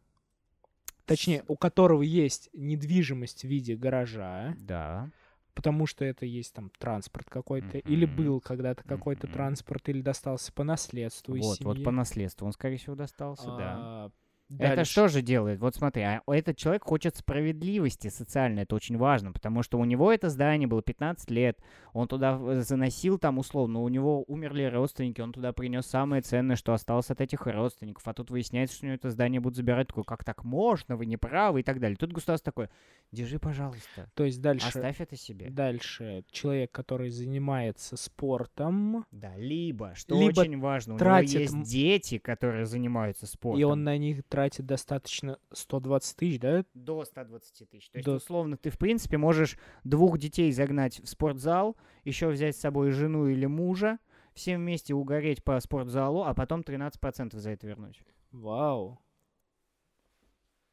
Точнее, 1.05 1.43
у 1.49 1.57
которого 1.57 2.03
есть 2.03 2.51
недвижимость 2.53 3.43
в 3.43 3.45
виде 3.49 3.77
гаража, 3.77 4.55
Да. 4.59 5.11
потому 5.55 5.87
что 5.87 6.05
это 6.05 6.27
есть 6.27 6.53
там 6.53 6.71
транспорт 6.79 7.29
какой-то, 7.31 7.79
или 7.79 8.05
Мгм. 8.05 8.17
был 8.17 8.41
когда-то 8.41 8.85
какой-то 8.85 9.27
Мгм. 9.27 9.35
транспорт, 9.35 9.89
или 9.89 10.03
достался 10.03 10.53
по 10.53 10.65
наследству 10.65 11.35
из 11.35 11.45
Вот, 11.47 11.61
вот 11.61 11.75
семьи. 11.77 11.85
по 11.85 11.91
наследству 11.91 12.47
он, 12.47 12.53
скорее 12.53 12.77
всего, 12.77 12.95
достался, 12.95 13.47
да. 13.57 14.11
А, 14.51 14.55
Это 14.63 14.77
дальше. 14.77 14.93
что 14.93 15.09
же 15.09 15.21
делает? 15.21 15.61
Вот 15.61 15.75
смотри, 15.75 16.03
а 16.03 16.23
этот 16.27 16.57
человек 16.57 16.85
хочет 16.85 17.17
справедливости 17.17 18.09
социальной, 18.09 18.63
это 18.63 18.75
очень 18.75 18.97
важно, 18.97 19.33
потому 19.33 19.63
что 19.63 19.79
у 19.79 19.85
него 19.85 20.11
это 20.11 20.31
здание 20.31 20.67
было 20.67 20.83
15 20.83 21.31
лет, 21.31 21.59
он 21.93 22.09
туда 22.09 22.63
заносил 22.63 23.19
там 23.19 23.39
условно, 23.39 23.81
у 23.81 23.89
него 23.89 24.25
умерли 24.27 24.65
родственники, 24.65 25.21
он 25.21 25.33
туда 25.33 25.53
принес 25.53 25.87
самое 25.87 26.23
ценное, 26.23 26.57
что 26.57 26.73
осталось 26.73 27.11
от 27.11 27.21
этих 27.21 27.47
родственников, 27.47 28.09
а 28.09 28.15
тут 28.15 28.31
выясняется, 28.31 28.77
что 28.77 28.87
у 28.87 28.89
него 28.89 28.95
это 28.97 29.11
здание 29.11 29.41
будут 29.41 29.57
забирать, 29.57 29.89
такой, 29.89 30.05
как 30.05 30.25
так 30.25 30.45
можно, 30.45 30.97
вы 30.97 31.05
не 31.05 31.19
правы 31.19 31.61
и 31.61 31.63
так 31.63 31.79
далее. 31.79 31.97
Тут 31.97 32.13
государство 32.13 32.51
такое, 32.51 32.71
держи, 33.13 33.39
пожалуйста, 33.39 34.11
То 34.15 34.25
есть 34.25 34.41
дальше... 34.41 34.67
оставь 34.69 35.01
это 35.01 35.17
себе. 35.17 35.51
Дальше 35.51 36.25
человек, 36.31 36.73
который 36.73 37.11
занимается 37.11 37.97
спортом, 37.99 39.05
Да, 39.11 39.37
либо, 39.37 39.95
что 39.95 40.19
Либо 40.19 40.41
очень 40.41 40.59
важно, 40.59 40.95
у 40.95 40.99
тратит 40.99 41.33
него 41.33 41.41
есть 41.43 41.63
дети, 41.71 42.17
которые 42.17 42.65
занимаются 42.65 43.27
спортом. 43.27 43.61
и 43.61 43.65
он 43.65 43.85
на 43.85 43.99
них 43.99 44.23
тратит 44.25 44.38
достаточно 44.63 45.39
120 45.53 46.17
тысяч, 46.17 46.41
да? 46.41 46.65
До 46.75 47.05
120 47.05 47.69
тысяч. 47.69 47.91
То 47.91 47.99
есть, 47.99 48.07
До- 48.07 48.17
условно, 48.17 48.57
ты, 48.57 48.71
в 48.71 48.79
принципе, 48.79 49.19
можешь 49.19 49.59
двух 49.85 50.19
детей 50.19 50.53
загнать 50.53 51.01
в 51.01 51.07
спортзал, 51.09 51.77
еще 52.05 52.29
взять 52.29 52.57
с 52.57 52.61
собой 52.61 52.91
жену 52.91 53.27
или 53.27 53.47
мужа, 53.47 53.99
всем 54.35 54.61
вместе 54.61 54.95
угореть 54.95 55.43
по 55.43 55.59
спортзалу, 55.61 56.25
а 56.25 56.35
потом 56.35 56.61
13% 56.61 57.37
за 57.37 57.51
это 57.51 57.67
вернуть. 57.67 58.03
Вау. 58.31 59.01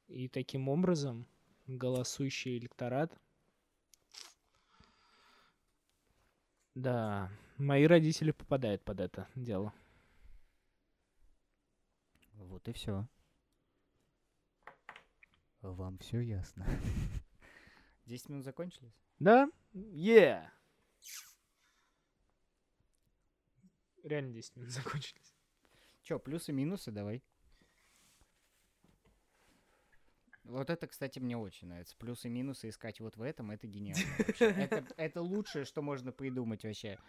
И 0.08 0.28
таким 0.30 0.70
образом 0.70 1.28
голосующий 1.68 2.58
электорат... 2.58 3.18
Да, 6.76 7.32
мои 7.58 7.86
родители 7.86 8.32
попадают 8.32 8.84
под 8.84 9.00
это 9.00 9.30
дело. 9.34 9.74
Вот 12.34 12.68
и 12.68 12.74
все. 12.74 13.08
Вам 15.74 15.98
все 15.98 16.20
ясно. 16.20 16.66
10 18.06 18.30
минут 18.30 18.46
закончились? 18.46 18.94
Да? 19.20 19.50
Е! 19.74 20.52
Реально 24.04 24.34
10 24.34 24.56
минут 24.58 24.70
закончились. 24.72 25.34
Че, 26.04 26.20
плюсы, 26.20 26.52
минусы, 26.52 26.92
давай. 26.92 27.24
Вот 30.44 30.70
это, 30.70 30.86
кстати, 30.86 31.18
мне 31.18 31.36
очень 31.36 31.68
нравится. 31.68 31.96
Плюсы, 31.98 32.30
минусы 32.30 32.70
искать 32.70 33.00
вот 33.00 33.18
в 33.18 33.24
этом, 33.24 33.50
это 33.50 33.66
гениально. 33.66 34.04
Это, 34.40 34.86
это 34.98 35.22
лучшее, 35.24 35.66
что 35.66 35.82
можно 35.82 36.12
придумать 36.12 36.64
вообще. 36.64 37.00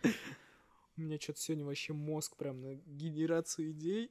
У 0.97 1.03
меня 1.03 1.21
что-то 1.21 1.41
сегодня 1.41 1.67
вообще 1.67 1.93
мозг 1.93 2.37
прям 2.39 2.63
на 2.63 2.75
генерацию 2.75 3.73
идей. 3.73 4.11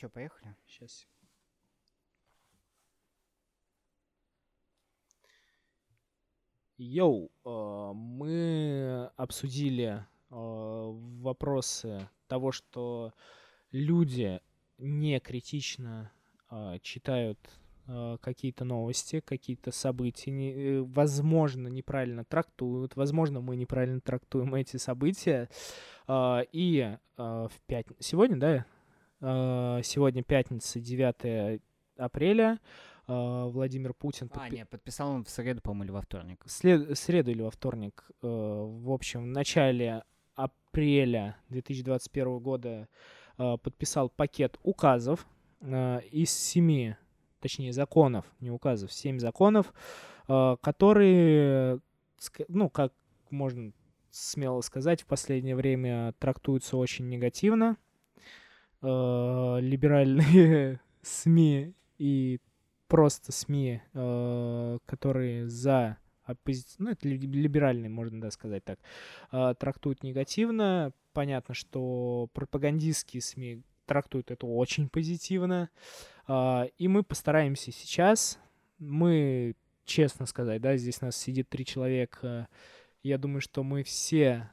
Че, 0.00 0.08
поехали? 0.08 0.56
Сейчас. 0.66 1.06
Йоу, 6.78 7.30
э, 7.44 7.92
мы 7.94 9.10
обсудили 9.16 9.86
э, 9.88 10.04
вопросы 10.30 12.08
того, 12.28 12.50
что 12.50 13.12
люди 13.72 14.40
не 14.78 15.20
критично 15.20 16.10
э, 16.50 16.78
читают 16.80 17.38
какие-то 18.22 18.64
новости, 18.64 19.18
какие-то 19.18 19.72
события, 19.72 20.80
возможно, 20.82 21.66
неправильно 21.66 22.24
трактуют, 22.24 22.94
возможно, 22.94 23.40
мы 23.40 23.56
неправильно 23.56 24.00
трактуем 24.00 24.54
эти 24.54 24.76
события. 24.76 25.50
И 26.08 26.96
в 27.16 27.52
пятницу... 27.66 28.00
Сегодня, 28.00 28.36
да? 28.36 28.66
Э, 29.20 29.80
Сегодня 29.84 30.22
пятница, 30.22 30.80
9 30.80 31.60
апреля. 31.96 32.58
э, 33.06 33.44
Владимир 33.48 33.92
Путин 33.92 34.30
А, 34.32 34.38
подпи- 34.38 34.54
нет, 34.56 34.68
подписал 34.70 35.10
он 35.10 35.24
в 35.24 35.30
среду, 35.30 35.60
по-моему, 35.62 35.84
или 35.84 35.90
во 35.90 36.00
вторник. 36.02 36.42
след- 36.46 36.96
среду 36.96 37.30
или 37.32 37.42
во 37.42 37.50
вторник, 37.50 38.08
э, 38.22 38.26
в 38.26 38.90
общем, 38.92 39.24
в 39.24 39.26
начале 39.26 40.04
апреля 40.36 41.36
2021 41.48 42.38
года 42.38 42.88
подписал 43.36 44.10
пакет 44.10 44.58
указов 44.62 45.26
из 45.62 46.30
семи, 46.30 46.94
точнее, 47.40 47.72
законов, 47.72 48.26
не 48.38 48.50
указов, 48.50 48.92
семь 48.92 49.18
законов, 49.18 49.72
которые, 50.60 51.80
ну, 52.48 52.68
как 52.70 52.92
можно 53.30 53.72
смело 54.10 54.60
сказать, 54.60 55.02
в 55.02 55.06
последнее 55.06 55.56
время 55.56 56.12
трактуются 56.18 56.76
очень 56.76 57.08
негативно. 57.08 57.76
Э, 58.82 59.58
Либеральные 59.60 60.80
СМИ 61.02 61.74
и 61.98 62.40
просто 62.88 63.32
СМИ, 63.32 63.82
э, 63.92 64.78
которые 64.86 65.48
за 65.48 65.98
оппози- 66.26 66.76
ну, 66.78 66.90
это 66.90 67.08
ли- 67.08 67.18
либеральные, 67.18 67.90
можно 67.90 68.20
да, 68.20 68.30
сказать 68.30 68.64
так, 68.64 68.78
э, 69.32 69.54
трактуют 69.58 70.02
негативно. 70.02 70.92
Понятно, 71.12 71.54
что 71.54 72.28
пропагандистские 72.32 73.20
СМИ 73.20 73.62
трактуют 73.86 74.30
это 74.30 74.46
очень 74.46 74.88
позитивно. 74.88 75.68
И 76.28 76.86
мы 76.86 77.02
постараемся 77.02 77.72
сейчас, 77.72 78.38
мы, 78.78 79.56
честно 79.84 80.26
сказать, 80.26 80.62
да, 80.62 80.76
здесь 80.76 81.00
нас 81.00 81.16
сидит 81.16 81.48
три 81.48 81.64
человека, 81.64 82.46
я 83.02 83.18
думаю, 83.18 83.40
что 83.40 83.64
мы 83.64 83.82
все 83.82 84.48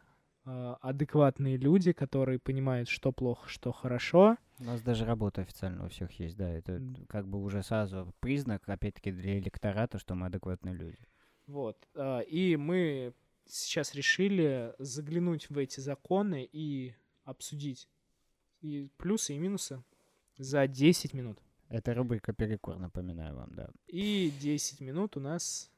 адекватные 0.47 1.57
люди, 1.57 1.91
которые 1.91 2.39
понимают, 2.39 2.89
что 2.89 3.11
плохо, 3.11 3.49
что 3.49 3.71
хорошо. 3.71 4.37
У 4.59 4.63
нас 4.63 4.81
даже 4.81 5.05
работа 5.05 5.41
официально 5.41 5.85
у 5.85 5.89
всех 5.89 6.11
есть, 6.19 6.37
да. 6.37 6.49
Это 6.49 6.81
как 7.09 7.27
бы 7.27 7.41
уже 7.43 7.63
сразу 7.63 8.13
признак, 8.19 8.67
опять-таки, 8.67 9.11
для 9.11 9.37
электората, 9.39 9.99
что 9.99 10.15
мы 10.15 10.27
адекватные 10.27 10.75
люди. 10.75 10.99
Вот. 11.47 11.77
а, 11.95 12.19
И 12.21 12.55
мы 12.55 13.13
сейчас 13.45 13.93
решили 13.93 14.73
заглянуть 14.79 15.49
в 15.49 15.57
эти 15.57 15.79
законы 15.79 16.47
и 16.51 16.95
обсудить 17.23 17.89
и 18.61 18.89
плюсы 18.97 19.35
и 19.35 19.37
минусы 19.37 19.83
за 20.37 20.67
10 20.67 21.13
минут. 21.13 21.39
Это 21.69 21.93
рубрика 21.93 22.33
«Перекур», 22.33 22.77
напоминаю 22.77 23.35
вам, 23.35 23.53
да. 23.53 23.69
И 23.87 24.31
10 24.39 24.79
минут 24.79 25.17
у 25.17 25.19
нас 25.19 25.69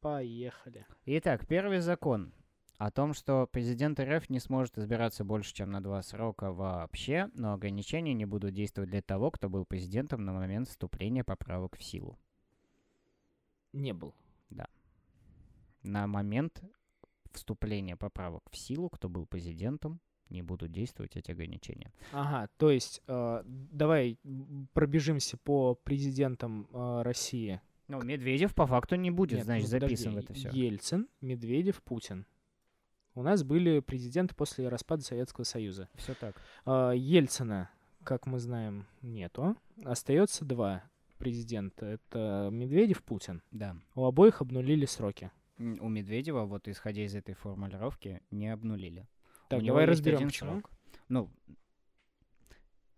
поехали. 0.00 0.86
Итак, 1.06 1.46
первый 1.46 1.78
закон 1.80 2.32
о 2.78 2.90
том, 2.90 3.12
что 3.12 3.48
президент 3.50 3.98
РФ 4.00 4.30
не 4.30 4.40
сможет 4.40 4.78
избираться 4.78 5.24
больше, 5.24 5.52
чем 5.52 5.70
на 5.70 5.82
два 5.82 6.00
срока 6.02 6.52
вообще, 6.52 7.28
но 7.34 7.52
ограничения 7.52 8.14
не 8.14 8.24
будут 8.24 8.54
действовать 8.54 8.90
для 8.90 9.02
того, 9.02 9.30
кто 9.30 9.48
был 9.48 9.64
президентом 9.64 10.24
на 10.24 10.32
момент 10.32 10.68
вступления 10.68 11.24
поправок 11.24 11.76
в 11.76 11.82
силу. 11.82 12.18
Не 13.72 13.92
был. 13.92 14.14
На 15.82 16.06
момент 16.06 16.62
вступления 17.32 17.96
поправок 17.96 18.42
в 18.50 18.56
силу, 18.56 18.88
кто 18.90 19.08
был 19.08 19.26
президентом, 19.26 20.00
не 20.28 20.42
будут 20.42 20.72
действовать 20.72 21.16
эти 21.16 21.30
ограничения. 21.30 21.92
Ага, 22.12 22.48
то 22.58 22.70
есть 22.70 23.00
э, 23.06 23.42
давай 23.46 24.18
пробежимся 24.74 25.38
по 25.38 25.74
президентам 25.74 26.68
э, 26.72 27.02
России. 27.02 27.60
Ну, 27.86 28.02
Медведев 28.02 28.54
по 28.54 28.66
факту 28.66 28.96
не 28.96 29.10
будет, 29.10 29.38
Нет, 29.38 29.44
значит, 29.46 29.72
ну, 29.72 29.80
записан 29.80 30.14
в 30.14 30.18
это 30.18 30.34
все. 30.34 30.50
Ельцин, 30.50 31.08
Медведев, 31.22 31.82
Путин. 31.82 32.26
У 33.18 33.22
нас 33.24 33.42
были 33.42 33.80
президенты 33.80 34.32
после 34.36 34.68
распада 34.68 35.02
Советского 35.02 35.42
Союза. 35.42 35.88
Все 35.96 36.14
так. 36.14 36.40
А, 36.64 36.92
Ельцина, 36.92 37.68
как 38.04 38.26
мы 38.26 38.38
знаем, 38.38 38.86
нету. 39.02 39.56
Остается 39.84 40.44
два 40.44 40.84
президента. 41.18 41.84
Это 41.84 42.48
Медведев, 42.52 43.02
Путин. 43.02 43.42
Да. 43.50 43.76
У 43.96 44.04
обоих 44.04 44.40
обнулили 44.40 44.86
сроки. 44.86 45.32
У 45.58 45.88
Медведева, 45.88 46.44
вот 46.44 46.68
исходя 46.68 47.02
из 47.02 47.16
этой 47.16 47.34
формулировки, 47.34 48.22
не 48.30 48.50
обнулили. 48.52 49.08
Так, 49.48 49.58
У 49.58 49.62
него 49.62 49.74
давай 49.74 49.86
разберем, 49.86 50.28
почему. 50.28 50.50
срок. 50.52 50.70
Ну, 51.08 51.28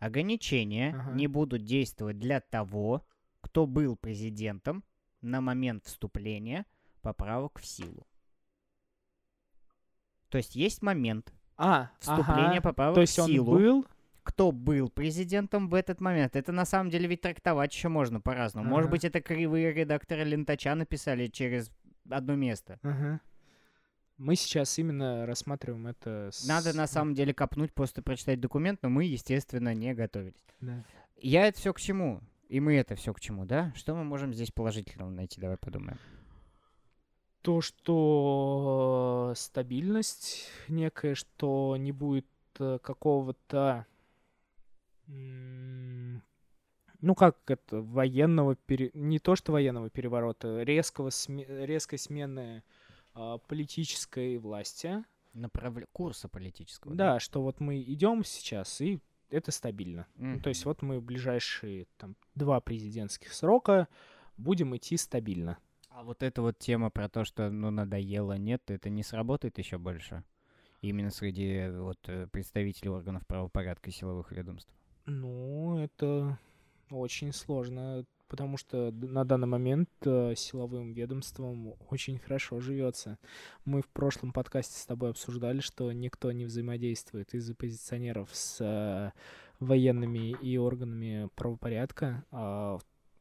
ограничения 0.00 0.90
Ага. 0.90 1.12
не 1.12 1.28
будут 1.28 1.64
действовать 1.64 2.18
для 2.18 2.40
того, 2.42 3.06
кто 3.40 3.66
был 3.66 3.96
президентом 3.96 4.84
на 5.22 5.40
момент 5.40 5.86
вступления 5.86 6.66
поправок 7.00 7.58
в 7.58 7.64
силу. 7.64 8.06
То 10.30 10.38
есть 10.38 10.56
есть 10.56 10.80
момент 10.82 11.32
А, 11.56 11.90
вступления 11.99 12.58
ага. 12.58 12.62
поправок 12.62 12.94
То 12.94 13.00
есть 13.02 13.16
в 13.18 13.22
он 13.22 13.26
силу. 13.28 13.52
был... 13.52 13.87
Кто 14.22 14.52
был 14.52 14.90
президентом 14.90 15.68
в 15.68 15.75
этот 15.75 16.00
момент? 16.00 16.37
Это 16.37 16.52
на 16.52 16.64
самом 16.66 16.90
деле 16.90 17.08
ведь 17.08 17.22
трактовать 17.22 17.75
еще 17.75 17.88
можно 17.88 18.20
по-разному. 18.20 18.68
Может 18.68 18.87
Ага. 18.87 18.92
быть, 18.92 19.04
это 19.04 19.20
кривые 19.22 19.72
редакторы 19.72 20.25
Лентача 20.25 20.75
написали 20.75 21.26
через 21.26 21.70
одно 22.08 22.37
место. 22.37 22.78
Ага. 22.82 23.20
Мы 24.18 24.37
сейчас 24.37 24.78
именно 24.78 25.25
рассматриваем 25.26 25.87
это... 25.87 26.28
с- 26.32 26.46
Надо 26.46 26.76
на 26.76 26.87
самом 26.87 27.14
деле 27.14 27.32
копнуть, 27.32 27.72
просто 27.72 28.02
прочитать 28.02 28.38
документ, 28.40 28.80
но 28.82 28.90
мы, 28.90 29.04
естественно, 29.04 29.75
не 29.75 29.94
готовились. 29.94 30.44
Да. 30.60 30.84
Я 31.16 31.46
это 31.49 31.58
все 31.58 31.72
к 31.72 31.80
чему? 31.80 32.20
И 32.50 32.60
мы 32.60 32.75
это 32.76 32.96
все 32.96 33.14
к 33.14 33.20
чему, 33.20 33.46
да? 33.46 33.72
Что 33.75 33.94
мы 33.94 34.04
можем 34.04 34.34
здесь 34.34 34.50
положительного 34.52 35.08
найти? 35.08 35.40
Давай 35.40 35.56
подумаем. 35.56 35.99
То, 37.42 37.61
что 37.61 39.30
э, 39.32 39.35
стабильность 39.37 40.49
некая, 40.68 41.14
что 41.14 41.76
не 41.76 41.92
будет 41.92 42.26
э, 42.59 42.78
какого-то... 42.82 43.87
Ну, 47.02 47.14
как 47.14 47.38
это, 47.50 47.80
военного, 47.80 48.56
пере- 48.56 48.90
не 48.92 49.18
то 49.18 49.35
что 49.35 49.52
военного 49.52 49.88
переворота, 49.88 50.62
резкого 50.62 51.09
сме- 51.09 51.47
резкой 51.64 51.99
смены 51.99 52.62
а, 53.14 53.38
политической 53.38 54.37
власти. 54.37 55.02
Направля... 55.32 55.87
Курса 55.92 56.28
политического. 56.28 56.94
Да, 56.94 57.18
что 57.20 57.42
вот 57.42 57.61
мы 57.61 57.80
идем 57.80 58.25
сейчас, 58.25 58.80
и 58.80 59.00
это 59.30 59.50
стабильно. 59.50 60.06
Ну, 60.16 60.40
то 60.40 60.49
есть 60.49 60.64
вот 60.64 60.82
мы 60.82 60.99
в 60.99 61.02
ближайшие 61.02 61.87
там, 61.97 62.16
два 62.35 62.61
президентских 62.61 63.32
срока 63.32 63.88
будем 64.37 64.76
идти 64.76 64.97
стабильно. 64.97 65.59
А 65.90 66.02
вот 66.02 66.23
эта 66.23 66.40
вот 66.40 66.59
тема 66.59 66.90
про 66.90 67.09
то, 67.09 67.25
что 67.25 67.50
ну 67.50 67.70
надоело, 67.70 68.35
нет, 68.38 68.62
это 68.70 68.88
не 68.88 69.02
сработает 69.02 69.59
еще 69.59 69.76
больше. 69.76 70.25
Именно 70.80 71.11
среди 71.11 71.68
вот 71.68 71.99
э, 72.06 72.26
представителей 72.28 72.90
органов 72.90 73.26
правопорядка 73.26 73.90
и 73.90 73.92
силовых 73.92 74.32
ведомств. 74.32 74.73
Ну, 75.04 75.78
это 75.78 76.38
очень 76.90 77.32
сложно, 77.32 78.06
потому 78.28 78.56
что 78.56 78.90
на 78.92 79.25
данный 79.25 79.49
момент 79.49 79.90
э, 80.04 80.35
силовым 80.37 80.92
ведомством 80.92 81.75
очень 81.90 82.18
хорошо 82.18 82.61
живется. 82.61 83.18
Мы 83.64 83.82
в 83.82 83.88
прошлом 83.88 84.32
подкасте 84.32 84.78
с 84.78 84.87
тобой 84.87 85.11
обсуждали, 85.11 85.61
что 85.61 85.92
никто 85.92 86.32
не 86.32 86.47
взаимодействует 86.47 87.35
из 87.35 87.50
оппозиционеров 87.50 88.30
с 88.32 88.64
э, 88.64 89.11
военными 89.59 90.30
и 90.40 90.56
органами 90.56 91.28
правопорядка. 91.35 92.25
А 92.30 92.78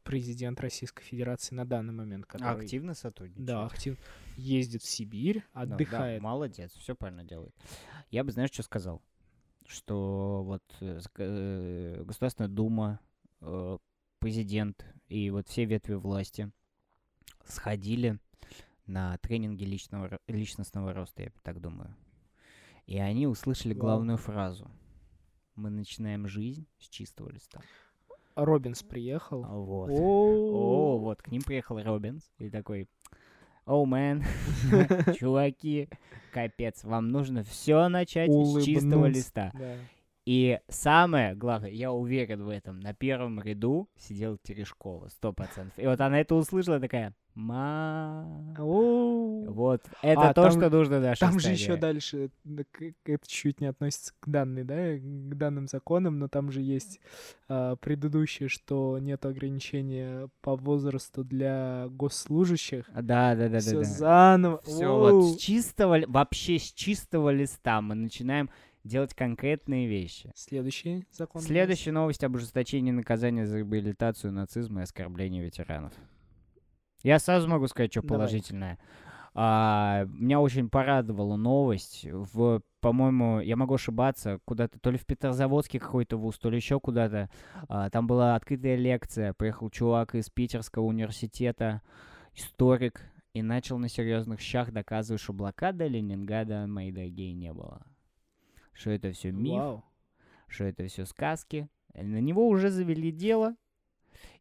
президент 0.09 0.59
Российской 0.59 1.03
Федерации 1.03 1.53
на 1.53 1.65
данный 1.65 1.93
момент, 1.93 2.25
который 2.25 2.63
Активно 2.63 2.95
сотрудничает. 2.95 3.45
да, 3.45 3.65
активно 3.67 3.99
ездит 4.37 4.81
в 4.81 4.89
Сибирь, 4.89 5.43
Да, 5.53 5.65
да, 5.67 5.75
отдыхает. 5.75 6.19
молодец, 6.19 6.73
все 6.73 6.95
правильно 6.95 7.23
делает. 7.23 7.53
Я 8.09 8.23
бы, 8.23 8.31
знаешь, 8.31 8.49
что 8.51 8.63
сказал? 8.63 9.03
Что 9.67 10.41
вот 10.43 10.63
э, 10.81 10.99
э, 11.19 12.03
Государственная 12.03 12.49
Дума, 12.49 12.99
э, 13.41 13.77
президент 14.17 14.83
и 15.09 15.29
вот 15.29 15.47
все 15.47 15.65
ветви 15.65 15.93
власти 15.93 16.51
сходили 17.45 18.19
на 18.87 19.15
тренинги 19.19 19.63
личного, 19.63 20.17
личностного 20.25 20.91
роста, 20.91 21.21
я 21.21 21.31
так 21.43 21.61
думаю. 21.61 21.95
И 22.87 22.97
они 22.97 23.27
услышали 23.27 23.75
главную 23.75 24.17
фразу. 24.17 24.71
Мы 25.53 25.69
начинаем 25.69 26.27
жизнь 26.27 26.65
с 26.79 26.89
чистого 26.89 27.29
листа. 27.29 27.61
Робинс 28.45 28.83
приехал. 28.83 29.43
Вот. 29.43 29.89
О, 29.91 30.97
вот, 30.97 31.21
к 31.21 31.29
ним 31.29 31.41
приехал 31.41 31.81
Робинс 31.81 32.31
и 32.37 32.49
такой, 32.49 32.87
о, 33.65 33.85
мэн, 33.85 34.23
чуваки, 35.19 35.89
капец, 36.33 36.83
вам 36.83 37.09
нужно 37.09 37.43
все 37.43 37.87
начать 37.87 38.31
с 38.31 38.63
чистого 38.63 39.05
листа. 39.05 39.51
И 40.25 40.59
самое 40.67 41.33
главное, 41.33 41.71
я 41.71 41.91
уверен 41.91 42.43
в 42.43 42.49
этом, 42.49 42.79
на 42.79 42.93
первом 42.93 43.41
ряду 43.41 43.89
сидела 43.97 44.37
Терешкова, 44.43 45.07
сто 45.09 45.33
процентов. 45.33 45.79
И 45.79 45.87
вот 45.87 45.99
она 46.01 46.19
это 46.19 46.35
услышала, 46.35 46.79
такая, 46.79 47.15
ма... 47.39 48.55
Вот, 48.57 49.81
это 50.01 50.29
А, 50.29 50.33
то, 50.33 50.43
там- 50.43 50.51
что 50.51 50.69
нужно 50.69 50.99
нашей 50.99 51.19
Там 51.19 51.39
же 51.39 51.49
еще 51.49 51.77
дальше, 51.77 52.29
это 53.05 53.27
чуть 53.27 53.61
не 53.61 53.67
относится 53.67 54.13
к 54.19 54.29
данной, 54.29 54.63
да, 54.63 54.97
к 54.97 55.37
данным 55.37 55.67
законам, 55.67 56.19
но 56.19 56.27
там 56.27 56.51
же 56.51 56.61
есть 56.61 56.99
а, 57.47 57.75
предыдущее, 57.77 58.49
что 58.49 58.99
нет 58.99 59.25
ограничения 59.25 60.29
по 60.41 60.55
возрасту 60.55 61.23
для 61.23 61.87
госслужащих. 61.89 62.85
Да, 62.93 63.35
да, 63.35 63.35
да, 63.35 63.49
да. 63.49 63.59
Все 63.59 63.77
да. 63.77 63.83
заново. 63.83 64.61
Все 64.63 64.87
вот 64.87 65.33
с 65.33 65.37
чистого, 65.37 65.99
вообще 66.07 66.59
с 66.59 66.71
чистого 66.73 67.29
листа 67.29 67.81
мы 67.81 67.95
начинаем 67.95 68.49
делать 68.83 69.13
конкретные 69.13 69.87
вещи. 69.87 70.31
Следующий 70.35 71.05
закон. 71.11 71.41
Следующая 71.41 71.91
новость 71.91 72.23
об 72.23 72.35
ужесточении 72.35 72.91
наказания 72.91 73.45
за 73.45 73.57
реабилитацию 73.57 74.33
нацизма 74.33 74.81
и 74.81 74.83
оскорбление 74.83 75.43
ветеранов. 75.43 75.93
Я 77.03 77.19
сразу 77.19 77.47
могу 77.47 77.67
сказать, 77.67 77.91
что 77.91 78.01
Давай. 78.01 78.17
положительное. 78.17 78.79
А, 79.33 80.05
меня 80.05 80.39
очень 80.41 80.69
порадовала 80.69 81.35
новость. 81.35 82.05
В, 82.11 82.61
по-моему, 82.81 83.39
я 83.39 83.55
могу 83.55 83.75
ошибаться, 83.75 84.39
куда-то, 84.45 84.79
то 84.79 84.91
ли 84.91 84.97
в 84.97 85.05
Петрозаводске 85.05 85.79
какой-то 85.79 86.17
вуз, 86.17 86.37
то 86.37 86.49
ли 86.49 86.57
еще 86.57 86.79
куда-то. 86.79 87.29
А, 87.67 87.89
там 87.89 88.07
была 88.07 88.35
открытая 88.35 88.75
лекция. 88.75 89.33
Приехал 89.33 89.69
чувак 89.69 90.15
из 90.15 90.29
Питерского 90.29 90.83
университета, 90.83 91.81
историк, 92.33 93.01
и 93.33 93.41
начал 93.41 93.77
на 93.77 93.87
серьезных 93.87 94.39
щах 94.39 94.71
доказывать, 94.71 95.21
что 95.21 95.33
блокада 95.33 95.85
Ленинграда, 95.87 96.65
мои 96.67 96.91
дорогие, 96.91 97.33
не 97.33 97.53
было. 97.53 97.85
Что 98.73 98.89
это 98.91 99.11
все 99.11 99.31
миф, 99.31 99.53
Вау. 99.61 99.85
что 100.47 100.63
это 100.65 100.87
все 100.87 101.05
сказки. 101.05 101.69
Э, 101.93 102.03
На 102.03 102.19
него 102.19 102.47
уже 102.47 102.69
завели 102.69 103.11
дело. 103.11 103.55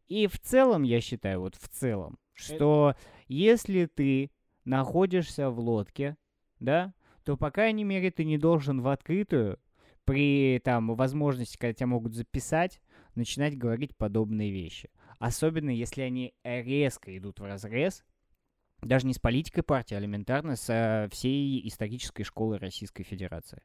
И 0.07 0.25
в 0.27 0.39
целом, 0.39 0.83
я 0.83 1.01
считаю, 1.01 1.41
вот 1.41 1.55
в 1.55 1.67
целом, 1.69 2.17
что 2.39 2.95
если 3.27 3.85
ты 3.85 4.31
находишься 4.65 5.49
в 5.49 5.59
лодке, 5.59 6.17
да, 6.59 6.93
то, 7.23 7.37
по 7.37 7.51
крайней 7.51 7.83
мере, 7.83 8.11
ты 8.11 8.23
не 8.23 8.37
должен 8.37 8.81
в 8.81 8.87
открытую, 8.87 9.59
при 10.05 10.59
там 10.63 10.95
возможности, 10.95 11.57
когда 11.57 11.73
тебя 11.73 11.87
могут 11.87 12.15
записать, 12.15 12.81
начинать 13.13 13.57
говорить 13.57 13.95
подобные 13.95 14.51
вещи. 14.51 14.89
Особенно, 15.19 15.69
если 15.69 16.01
они 16.01 16.33
резко 16.43 17.15
идут 17.15 17.39
в 17.39 17.43
разрез, 17.43 18.03
даже 18.81 19.05
не 19.05 19.13
с 19.13 19.19
политикой 19.19 19.61
партии, 19.61 19.93
а 19.93 19.99
элементарно 19.99 20.55
с 20.55 20.69
э, 20.69 21.09
всей 21.11 21.67
исторической 21.67 22.23
школы 22.23 22.57
Российской 22.57 23.03
Федерации. 23.03 23.61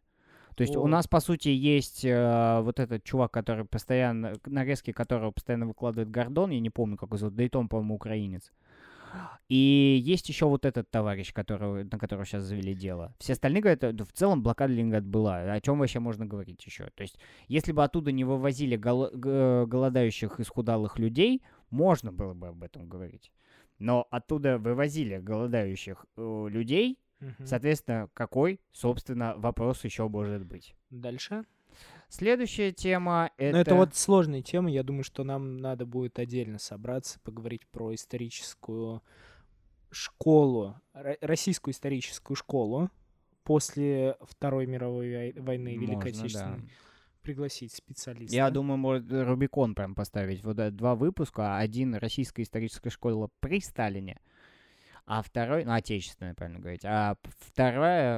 То 0.54 0.62
есть 0.62 0.76
у 0.76 0.84
О. 0.84 0.88
нас, 0.88 1.08
по 1.08 1.20
сути, 1.20 1.48
есть 1.48 2.04
э, 2.04 2.60
вот 2.62 2.78
этот 2.80 3.02
чувак, 3.04 3.32
который 3.32 3.64
постоянно, 3.64 4.34
нарезки 4.46 4.92
которого 4.92 5.32
постоянно 5.32 5.66
выкладывает 5.66 6.10
Гордон, 6.10 6.50
я 6.50 6.60
не 6.60 6.70
помню, 6.70 6.96
как 6.96 7.08
его 7.08 7.16
зовут, 7.16 7.36
Дейтон, 7.36 7.68
по-моему, 7.68 7.94
украинец. 7.96 8.52
И 9.48 10.00
есть 10.02 10.28
еще 10.28 10.46
вот 10.46 10.64
этот 10.64 10.90
товарищ, 10.90 11.32
которого, 11.32 11.84
на 11.84 11.98
которого 11.98 12.24
сейчас 12.24 12.44
завели 12.44 12.74
дело. 12.74 13.14
Все 13.18 13.34
остальные 13.34 13.62
говорят, 13.62 13.96
«Да 13.96 14.04
в 14.04 14.12
целом 14.12 14.42
блокада 14.42 14.72
Ленинграда 14.72 15.06
была. 15.06 15.52
О 15.52 15.60
чем 15.60 15.78
вообще 15.78 16.00
можно 16.00 16.26
говорить 16.26 16.64
еще? 16.64 16.90
То 16.94 17.02
есть, 17.02 17.18
если 17.46 17.72
бы 17.72 17.84
оттуда 17.84 18.10
не 18.10 18.24
вывозили 18.24 18.76
гол- 18.76 19.10
г- 19.12 19.66
голодающих, 19.66 20.40
исхудалых 20.40 20.98
людей, 20.98 21.42
можно 21.70 22.12
было 22.12 22.34
бы 22.34 22.48
об 22.48 22.62
этом 22.62 22.88
говорить. 22.88 23.30
Но 23.78 24.06
оттуда 24.10 24.58
вывозили 24.58 25.18
голодающих 25.18 26.06
э, 26.16 26.46
людей, 26.48 26.98
Соответственно, 27.44 28.08
какой, 28.14 28.60
собственно, 28.72 29.34
вопрос 29.36 29.84
еще 29.84 30.08
может 30.08 30.44
быть? 30.44 30.74
Дальше. 30.90 31.44
Следующая 32.08 32.72
тема 32.72 33.30
это... 33.36 33.56
Но 33.56 33.60
это 33.60 33.74
вот 33.74 33.96
сложная 33.96 34.42
тема. 34.42 34.70
Я 34.70 34.82
думаю, 34.82 35.02
что 35.02 35.24
нам 35.24 35.56
надо 35.56 35.86
будет 35.86 36.18
отдельно 36.18 36.58
собраться, 36.58 37.18
поговорить 37.20 37.66
про 37.66 37.94
историческую 37.94 39.02
школу, 39.90 40.76
ро- 40.94 41.18
российскую 41.20 41.72
историческую 41.72 42.36
школу 42.36 42.90
после 43.42 44.16
Второй 44.22 44.66
мировой 44.66 45.32
вой- 45.32 45.40
войны, 45.40 45.76
Великой 45.76 46.12
Можно, 46.12 46.12
да. 46.12 46.20
Отечественной. 46.20 46.70
Пригласить 47.22 47.72
специалиста. 47.72 48.36
Я 48.36 48.50
думаю, 48.50 48.76
может 48.76 49.10
Рубикон 49.10 49.74
прям 49.74 49.94
поставить. 49.94 50.44
Вот 50.44 50.58
э, 50.58 50.70
два 50.70 50.94
выпуска. 50.94 51.56
Один 51.56 51.94
российская 51.94 52.42
историческая 52.42 52.90
школа 52.90 53.30
при 53.40 53.60
Сталине, 53.60 54.20
а 55.06 55.22
второй, 55.22 55.64
ну, 55.64 55.72
отечественная, 55.72 56.34
правильно 56.34 56.60
говорить. 56.60 56.84
А 56.84 57.16
вторая 57.38 58.16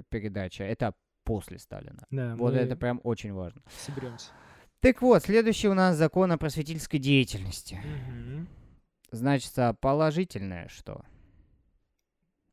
э, 0.00 0.02
передача 0.08 0.64
это 0.64 0.94
после 1.24 1.58
Сталина. 1.58 2.06
Да, 2.10 2.36
Вот 2.36 2.54
это 2.54 2.76
прям 2.76 3.00
очень 3.04 3.32
важно. 3.32 3.60
соберемся. 3.84 4.30
Так 4.80 5.02
вот, 5.02 5.22
следующий 5.24 5.68
у 5.68 5.74
нас 5.74 5.96
закон 5.96 6.30
о 6.32 6.38
просветительской 6.38 7.00
деятельности. 7.00 7.80
Значит, 9.10 9.52
а 9.58 9.74
положительное 9.74 10.68
что? 10.68 11.04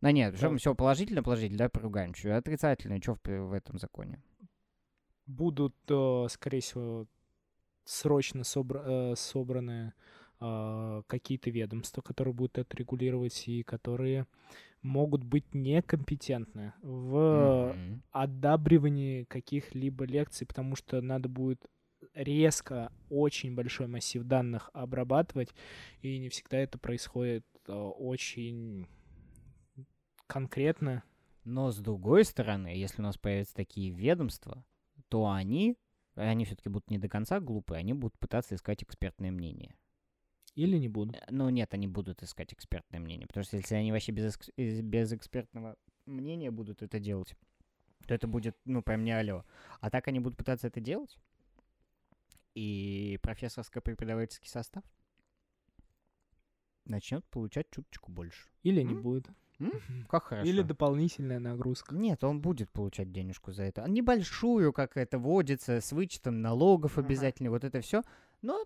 Да 0.02 0.12
нет, 0.12 0.36
Да. 0.40 0.56
все 0.58 0.74
положительно, 0.76 1.24
положительно, 1.24 1.58
да, 1.60 1.70
поругаем. 1.70 2.14
Что 2.16 2.36
отрицательное, 2.38 3.00
что 3.02 3.16
в, 3.16 3.20
в 3.24 3.54
этом 3.54 3.78
законе? 3.80 4.22
Будут, 5.26 5.76
э, 5.90 6.28
скорее 6.30 6.62
всего, 6.62 7.08
срочно 7.86 8.42
собра- 8.42 9.12
э, 9.12 9.16
собраны 9.16 9.72
э, 9.88 9.92
какие-то 10.40 11.50
ведомства, 11.50 12.02
которые 12.02 12.34
будут 12.34 12.58
это 12.58 12.76
регулировать 12.78 13.48
и 13.48 13.64
которые 13.64 14.28
могут 14.82 15.24
быть 15.24 15.54
некомпетентны 15.54 16.74
в 16.82 17.74
Мгм. 17.74 18.04
одабривании 18.12 19.24
каких-либо 19.24 20.06
лекций, 20.06 20.46
потому 20.46 20.76
что 20.76 21.02
надо 21.02 21.28
будет 21.28 21.66
резко 22.14 22.92
очень 23.10 23.56
большой 23.56 23.88
массив 23.88 24.24
данных 24.24 24.70
обрабатывать, 24.74 25.50
и 26.02 26.20
не 26.20 26.30
всегда 26.30 26.58
это 26.58 26.78
происходит 26.78 27.46
э, 27.68 27.74
очень 27.74 28.88
конкретно. 30.28 31.04
Но 31.44 31.72
с 31.72 31.78
другой 31.78 32.26
стороны, 32.26 32.68
если 32.68 33.02
у 33.02 33.04
нас 33.04 33.18
появятся 33.18 33.56
такие 33.56 33.92
ведомства, 33.92 34.64
то 35.10 35.30
они, 35.30 35.78
они 36.16 36.46
все-таки 36.46 36.70
будут 36.70 36.90
не 36.90 36.98
до 36.98 37.08
конца 37.08 37.40
глупые, 37.40 37.80
они 37.80 37.94
будут 37.94 38.18
пытаться 38.18 38.56
искать 38.56 38.84
экспертное 38.84 39.32
мнение. 39.32 39.76
Или 40.56 40.78
не 40.78 40.88
будут. 40.88 41.16
Э, 41.16 41.26
Ну 41.30 41.50
нет, 41.50 41.74
они 41.74 41.88
будут 41.88 42.24
искать 42.24 42.54
экспертное 42.54 43.00
мнение, 43.00 43.28
потому 43.28 43.44
что 43.44 43.58
если 43.58 43.76
они 43.76 43.92
вообще 43.92 44.12
без, 44.12 44.36
экс- 44.36 44.52
без 44.58 45.12
экспертного 45.14 45.76
мнения 46.06 46.52
будут 46.52 46.82
это 46.82 47.00
делать, 47.00 47.36
то 48.08 48.14
это 48.14 48.28
будет, 48.28 48.56
ну, 48.66 48.82
прям 48.82 49.04
не 49.04 49.12
алло. 49.12 49.44
А 49.82 49.90
так 49.90 50.08
они 50.08 50.20
будут 50.20 50.38
пытаться 50.38 50.68
это 50.68 50.80
делать, 50.80 51.18
и 52.54 53.20
профессорско-преподавательский 53.22 54.48
состав 54.50 54.84
начнет 56.86 57.26
получать 57.26 57.70
чуточку 57.72 58.12
больше. 58.12 58.48
Или 58.64 58.82
не 58.82 58.94
М? 58.94 59.02
будет. 59.02 59.28
М? 59.60 59.72
Как 60.10 60.24
хорошо. 60.26 60.50
Или 60.50 60.62
дополнительная 60.62 61.40
нагрузка. 61.40 61.96
Нет, 61.96 62.24
он 62.24 62.42
будет 62.42 62.70
получать 62.72 63.12
денежку 63.12 63.52
за 63.52 63.64
это. 63.64 63.84
Небольшую, 63.90 64.72
как 64.72 64.96
это 64.98 65.18
водится, 65.18 65.82
с 65.82 65.92
вычетом 65.92 66.42
налогов 66.42 66.98
обязательно, 66.98 67.50
вот 67.50 67.64
это 67.64 67.82
все. 67.82 68.04
Но, 68.42 68.66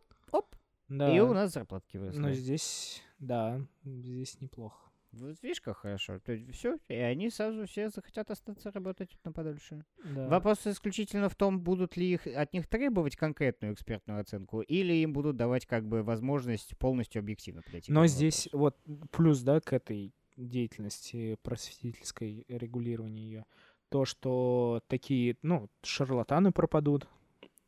Да. 0.89 1.15
и 1.15 1.19
у 1.19 1.33
нас 1.33 1.53
зарплатки 1.53 1.97
выросли. 1.97 2.19
Но 2.19 2.31
здесь, 2.31 3.01
да, 3.19 3.61
здесь 3.83 4.41
неплохо. 4.41 4.89
Вот 5.11 5.41
видишь, 5.41 5.61
как 5.61 5.77
хорошо. 5.77 6.19
То 6.19 6.33
есть 6.33 6.51
все, 6.51 6.77
и 6.87 6.93
они 6.93 7.29
сразу 7.29 7.65
все 7.65 7.89
захотят 7.89 8.29
остаться 8.29 8.71
работать 8.71 9.17
на 9.23 9.31
подольше. 9.31 9.83
Да. 10.03 10.27
Вопрос 10.27 10.67
исключительно 10.67 11.29
в 11.29 11.35
том, 11.35 11.61
будут 11.61 11.97
ли 11.97 12.13
их, 12.13 12.27
от 12.27 12.53
них 12.53 12.67
требовать 12.67 13.15
конкретную 13.15 13.73
экспертную 13.73 14.21
оценку, 14.21 14.61
или 14.61 14.93
им 14.93 15.13
будут 15.13 15.35
давать 15.35 15.65
как 15.65 15.87
бы 15.87 16.03
возможность 16.03 16.77
полностью 16.77 17.21
объективно 17.21 17.63
подойти. 17.63 17.91
Но 17.91 18.05
здесь 18.05 18.49
вопросу. 18.51 18.77
вот 18.85 19.09
плюс, 19.11 19.41
да, 19.41 19.59
к 19.61 19.73
этой 19.73 20.13
деятельности 20.37 21.37
просветительской, 21.41 22.45
регулирования 22.47 23.23
ее, 23.23 23.45
то, 23.89 24.05
что 24.05 24.81
такие, 24.87 25.37
ну, 25.41 25.69
шарлатаны 25.81 26.51
пропадут, 26.51 27.07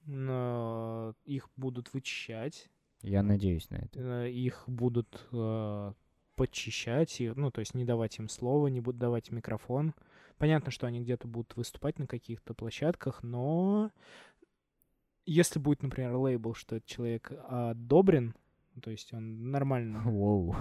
но 0.05 1.15
их 1.25 1.49
будут 1.55 1.91
вычищать, 1.93 2.69
Я 3.03 3.23
надеюсь 3.23 3.69
на 3.69 3.75
это. 3.77 3.99
э, 3.99 4.29
их 4.31 4.63
будут 4.67 5.27
э, 5.31 5.93
подчищать, 6.35 7.21
и, 7.21 7.31
ну, 7.35 7.51
то 7.51 7.59
есть 7.59 7.73
не 7.73 7.85
давать 7.85 8.17
им 8.19 8.29
слова, 8.29 8.67
не 8.67 8.81
будут 8.81 8.99
давать 8.99 9.31
микрофон. 9.31 9.93
Понятно, 10.37 10.71
что 10.71 10.87
они 10.87 11.01
где-то 11.01 11.27
будут 11.27 11.55
выступать 11.55 11.99
на 11.99 12.07
каких-то 12.07 12.53
площадках, 12.53 13.21
но 13.21 13.91
если 15.25 15.59
будет, 15.59 15.83
например, 15.83 16.15
лейбл, 16.15 16.53
что 16.53 16.77
этот 16.77 16.89
человек 16.89 17.31
одобрен, 17.47 18.35
то 18.81 18.89
есть 18.89 19.13
он 19.13 19.51
нормально 19.51 20.01
Воу. 20.05 20.55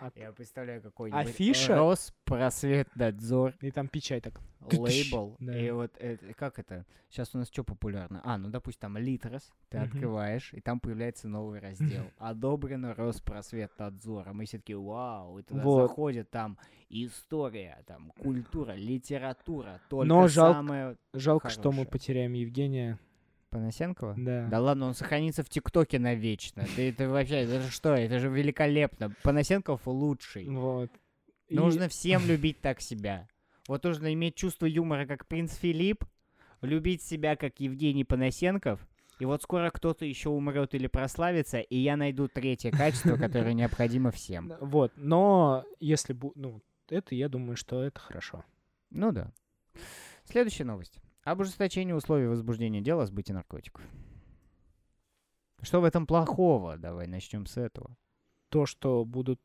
От- 0.00 0.16
Я 0.16 0.32
представляю 0.32 0.82
какой-нибудь 0.82 1.26
Афиша? 1.28 1.76
Роспросветнадзор 1.76 3.54
и 3.60 3.70
там 3.70 3.88
печать 3.88 4.24
так. 4.24 4.40
лейбл. 4.72 5.36
Да. 5.40 5.58
И 5.58 5.70
вот 5.70 5.92
это, 5.98 6.32
как 6.34 6.58
это? 6.58 6.86
Сейчас 7.10 7.34
у 7.34 7.38
нас 7.38 7.48
что 7.48 7.64
популярно? 7.64 8.22
А, 8.24 8.38
ну 8.38 8.48
допустим, 8.48 8.80
там 8.80 8.96
Литрос, 8.98 9.52
ты 9.68 9.78
Мгм. 9.78 9.86
открываешь, 9.86 10.54
и 10.54 10.60
там 10.60 10.80
появляется 10.80 11.28
новый 11.28 11.60
раздел. 11.60 12.04
Одобрено 12.18 12.94
Роспросветнадзором. 12.94 14.40
И 14.42 14.46
все 14.46 14.56
таки 14.58 14.74
вау, 14.74 15.38
и 15.38 15.42
туда 15.42 15.62
Вот. 15.62 15.88
заходит 15.88 16.30
там 16.30 16.58
история, 16.88 17.82
там 17.86 18.10
культура, 18.18 18.72
литература, 18.72 19.80
только 19.90 20.06
Но 20.06 20.28
жал- 20.28 20.54
самое... 20.54 20.96
Жалко, 21.12 21.48
что 21.50 21.70
мы 21.70 21.84
потеряем 21.84 22.32
Евгения. 22.32 22.98
Панасенкова? 23.54 24.14
Да. 24.18 24.48
Да 24.48 24.60
ладно, 24.60 24.86
он 24.86 24.94
сохранится 24.94 25.44
в 25.44 25.48
ТикТоке 25.48 26.00
навечно. 26.00 26.64
Ты 26.74 26.90
это 26.90 27.08
вообще, 27.08 27.36
это 27.44 27.60
же 27.60 27.70
что? 27.70 27.94
Это 27.94 28.18
же 28.18 28.28
великолепно. 28.28 29.14
Панасенков 29.22 29.86
лучший. 29.86 30.48
Вот. 30.48 30.90
И- 31.48 31.54
Нужно 31.54 31.88
всем 31.88 32.26
любить 32.26 32.60
так 32.60 32.80
себя. 32.80 33.28
Вот 33.68 33.84
нужно 33.84 34.12
иметь 34.12 34.34
чувство 34.34 34.66
юмора, 34.66 35.06
как 35.06 35.28
принц 35.28 35.54
Филипп, 35.54 36.04
любить 36.62 37.02
себя, 37.02 37.36
как 37.36 37.60
Евгений 37.60 38.04
Панасенков, 38.04 38.84
и 39.20 39.24
вот 39.24 39.42
скоро 39.42 39.70
кто-то 39.70 40.04
еще 40.04 40.30
умрет 40.30 40.74
или 40.74 40.88
прославится, 40.88 41.60
и 41.60 41.76
я 41.76 41.96
найду 41.96 42.26
третье 42.26 42.72
качество, 42.72 43.16
которое 43.16 43.54
необходимо 43.54 44.10
всем. 44.10 44.52
Вот. 44.60 44.92
Но 44.96 45.64
если 45.78 46.18
ну, 46.34 46.60
это, 46.88 47.14
я 47.14 47.28
думаю, 47.28 47.56
что 47.56 47.84
это 47.84 48.00
хорошо. 48.00 48.44
Ну 48.90 49.12
да. 49.12 49.32
Следующая 50.24 50.64
новость. 50.64 50.98
Об 51.24 51.40
ужесточении 51.40 51.92
условий 51.92 52.26
возбуждения 52.26 52.82
дела 52.82 53.04
о 53.04 53.06
сбытии 53.06 53.32
наркотиков. 53.32 53.82
Что 55.62 55.80
в 55.80 55.84
этом 55.84 56.06
плохого? 56.06 56.76
Давай 56.76 57.06
начнем 57.06 57.46
с 57.46 57.56
этого. 57.56 57.96
То, 58.50 58.66
что 58.66 59.06
будут 59.06 59.40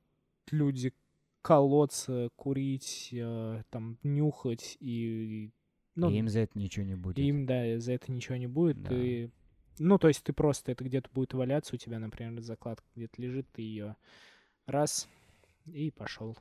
люди 0.52 0.94
колоться, 1.42 2.30
курить, 2.36 3.10
э, 3.14 3.64
там, 3.70 3.98
нюхать, 4.04 4.76
и... 4.82 5.52
Ну, 5.96 6.10
И 6.10 6.18
им 6.18 6.28
за 6.28 6.42
это 6.42 6.60
ничего 6.60 6.86
не 6.86 6.96
будет. 6.96 7.18
им, 7.18 7.46
да, 7.46 7.80
за 7.80 7.94
это 7.94 8.12
ничего 8.12 8.36
не 8.36 8.48
будет. 8.48 8.82
Да. 8.82 8.96
И, 8.96 9.30
ну, 9.80 9.98
то 9.98 10.10
есть 10.10 10.24
ты 10.24 10.34
просто, 10.34 10.74
это 10.74 10.84
где-то 10.84 11.10
будет 11.12 11.34
валяться 11.34 11.76
у 11.76 11.78
тебя, 11.78 12.00
например, 12.00 12.42
закладка 12.42 12.86
где-то 12.96 13.22
лежит, 13.22 13.48
ты 13.54 13.62
ее 13.62 13.96
раз 14.66 15.08
и 15.66 15.92
пошел. 15.92 16.38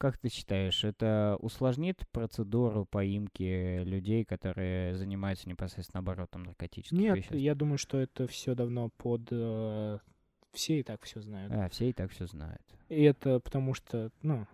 Как 0.00 0.16
ты 0.16 0.30
считаешь, 0.30 0.82
это 0.82 1.36
усложнит 1.40 2.06
процедуру 2.10 2.86
поимки 2.86 3.82
людей, 3.84 4.24
которые 4.24 4.96
занимаются 4.96 5.46
непосредственно 5.46 5.98
оборотом 5.98 6.44
наркотических 6.44 6.98
Нет, 6.98 7.16
веществ? 7.18 7.34
я 7.34 7.54
думаю, 7.54 7.76
что 7.76 7.98
это 7.98 8.26
все 8.26 8.54
давно 8.54 8.88
под... 8.96 9.28
э, 9.30 9.98
все 10.52 10.80
и 10.80 10.82
так 10.82 11.02
все 11.02 11.20
знают. 11.20 11.52
А, 11.52 11.68
все 11.68 11.90
и 11.90 11.92
так 11.92 12.10
все 12.12 12.26
знают. 12.26 12.62
И 12.88 13.02
это 13.02 13.40
потому 13.40 13.74
что, 13.74 14.10
ну, 14.22 14.46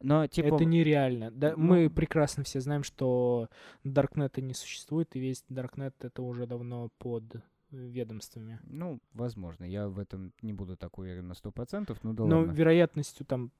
Но, 0.00 0.26
типа, 0.26 0.56
это 0.56 0.64
нереально. 0.64 1.30
Да, 1.30 1.54
ну- 1.56 1.62
Мы 1.62 1.90
прекрасно 1.90 2.42
все 2.42 2.58
знаем, 2.60 2.82
что 2.82 3.48
Даркнета 3.84 4.40
не 4.40 4.52
существует, 4.52 5.14
и 5.14 5.20
весь 5.20 5.44
Даркнет 5.48 5.94
это 6.04 6.22
уже 6.22 6.48
давно 6.48 6.90
под 6.98 7.36
ведомствами. 7.70 8.58
ну, 8.64 8.98
возможно, 9.12 9.62
я 9.64 9.88
в 9.88 10.00
этом 10.00 10.32
не 10.42 10.52
буду 10.52 10.76
так 10.76 10.98
уверен 10.98 11.28
на 11.28 11.34
100%, 11.34 11.96
ну 12.02 12.14
да 12.14 12.24
Но 12.24 12.38
ладно. 12.40 12.50
вероятностью 12.50 13.24
там 13.24 13.52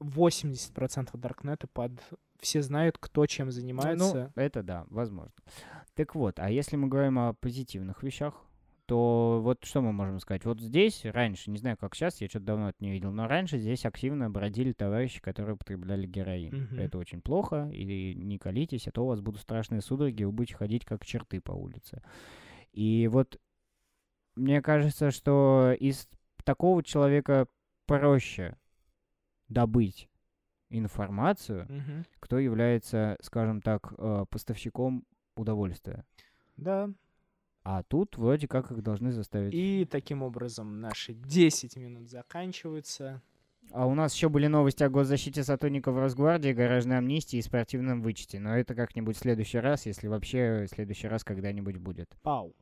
80% 0.00 1.16
Даркнета 1.16 1.66
под... 1.66 1.92
Все 2.40 2.62
знают, 2.62 2.98
кто 2.98 3.26
чем 3.26 3.50
занимается. 3.50 4.32
Ну, 4.34 4.42
это 4.42 4.62
да, 4.62 4.86
возможно. 4.90 5.32
Так 5.94 6.14
вот, 6.14 6.38
а 6.38 6.50
если 6.50 6.76
мы 6.76 6.88
говорим 6.88 7.18
о 7.18 7.34
позитивных 7.34 8.02
вещах, 8.02 8.34
то 8.86 9.40
вот 9.42 9.64
что 9.64 9.82
мы 9.82 9.92
можем 9.92 10.18
сказать? 10.18 10.46
Вот 10.46 10.60
здесь 10.60 11.04
раньше, 11.04 11.50
не 11.50 11.58
знаю, 11.58 11.76
как 11.76 11.94
сейчас, 11.94 12.22
я 12.22 12.28
что-то 12.28 12.46
давно 12.46 12.70
это 12.70 12.78
не 12.80 12.90
видел, 12.90 13.12
но 13.12 13.28
раньше 13.28 13.58
здесь 13.58 13.84
активно 13.84 14.30
бродили 14.30 14.72
товарищи, 14.72 15.20
которые 15.20 15.56
употребляли 15.56 16.06
героин. 16.06 16.68
Мгм. 16.70 16.80
Это 16.80 16.96
очень 16.96 17.20
плохо, 17.20 17.68
и 17.70 18.14
не 18.14 18.38
колитесь, 18.38 18.88
а 18.88 18.90
то 18.90 19.04
у 19.04 19.08
вас 19.08 19.20
будут 19.20 19.42
страшные 19.42 19.82
судороги, 19.82 20.24
вы 20.24 20.32
будете 20.32 20.54
ходить 20.54 20.86
как 20.86 21.04
черты 21.04 21.42
по 21.42 21.52
улице. 21.52 22.02
И 22.72 23.08
вот 23.08 23.38
мне 24.36 24.62
кажется, 24.62 25.10
что 25.10 25.74
из 25.78 26.08
такого 26.44 26.82
человека 26.82 27.46
проще 27.84 28.56
добыть 29.48 30.08
информацию, 30.70 31.66
Мгм. 31.68 32.04
кто 32.20 32.38
является, 32.38 33.16
скажем 33.22 33.60
так, 33.62 33.92
э, 33.96 34.24
поставщиком 34.30 35.04
удовольствия. 35.36 36.04
Да. 36.56 36.90
А 37.62 37.82
тут 37.82 38.16
вроде 38.16 38.48
как 38.48 38.70
их 38.70 38.82
должны 38.82 39.12
заставить. 39.12 39.52
И 39.54 39.84
таким 39.90 40.22
образом 40.22 40.80
наши 40.80 41.14
10 41.14 41.76
минут 41.76 42.08
заканчиваются. 42.08 43.22
А 43.70 43.86
у 43.86 43.94
нас 43.94 44.14
еще 44.14 44.30
были 44.30 44.46
новости 44.46 44.82
о 44.82 44.88
госзащите 44.88 45.44
сотрудников 45.44 45.96
Росгвардии, 45.96 46.52
гаражной 46.54 46.96
амнистии 46.96 47.36
и 47.38 47.42
спортивном 47.42 48.00
вычете. 48.00 48.38
Но 48.40 48.56
это 48.56 48.74
как-нибудь 48.74 49.16
в 49.16 49.20
следующий 49.20 49.58
раз, 49.58 49.84
если 49.84 50.08
вообще 50.08 50.64
в 50.66 50.68
следующий 50.74 51.06
раз 51.08 51.22
когда-нибудь 51.22 51.76
будет. 51.76 52.16
Пау. 52.22 52.54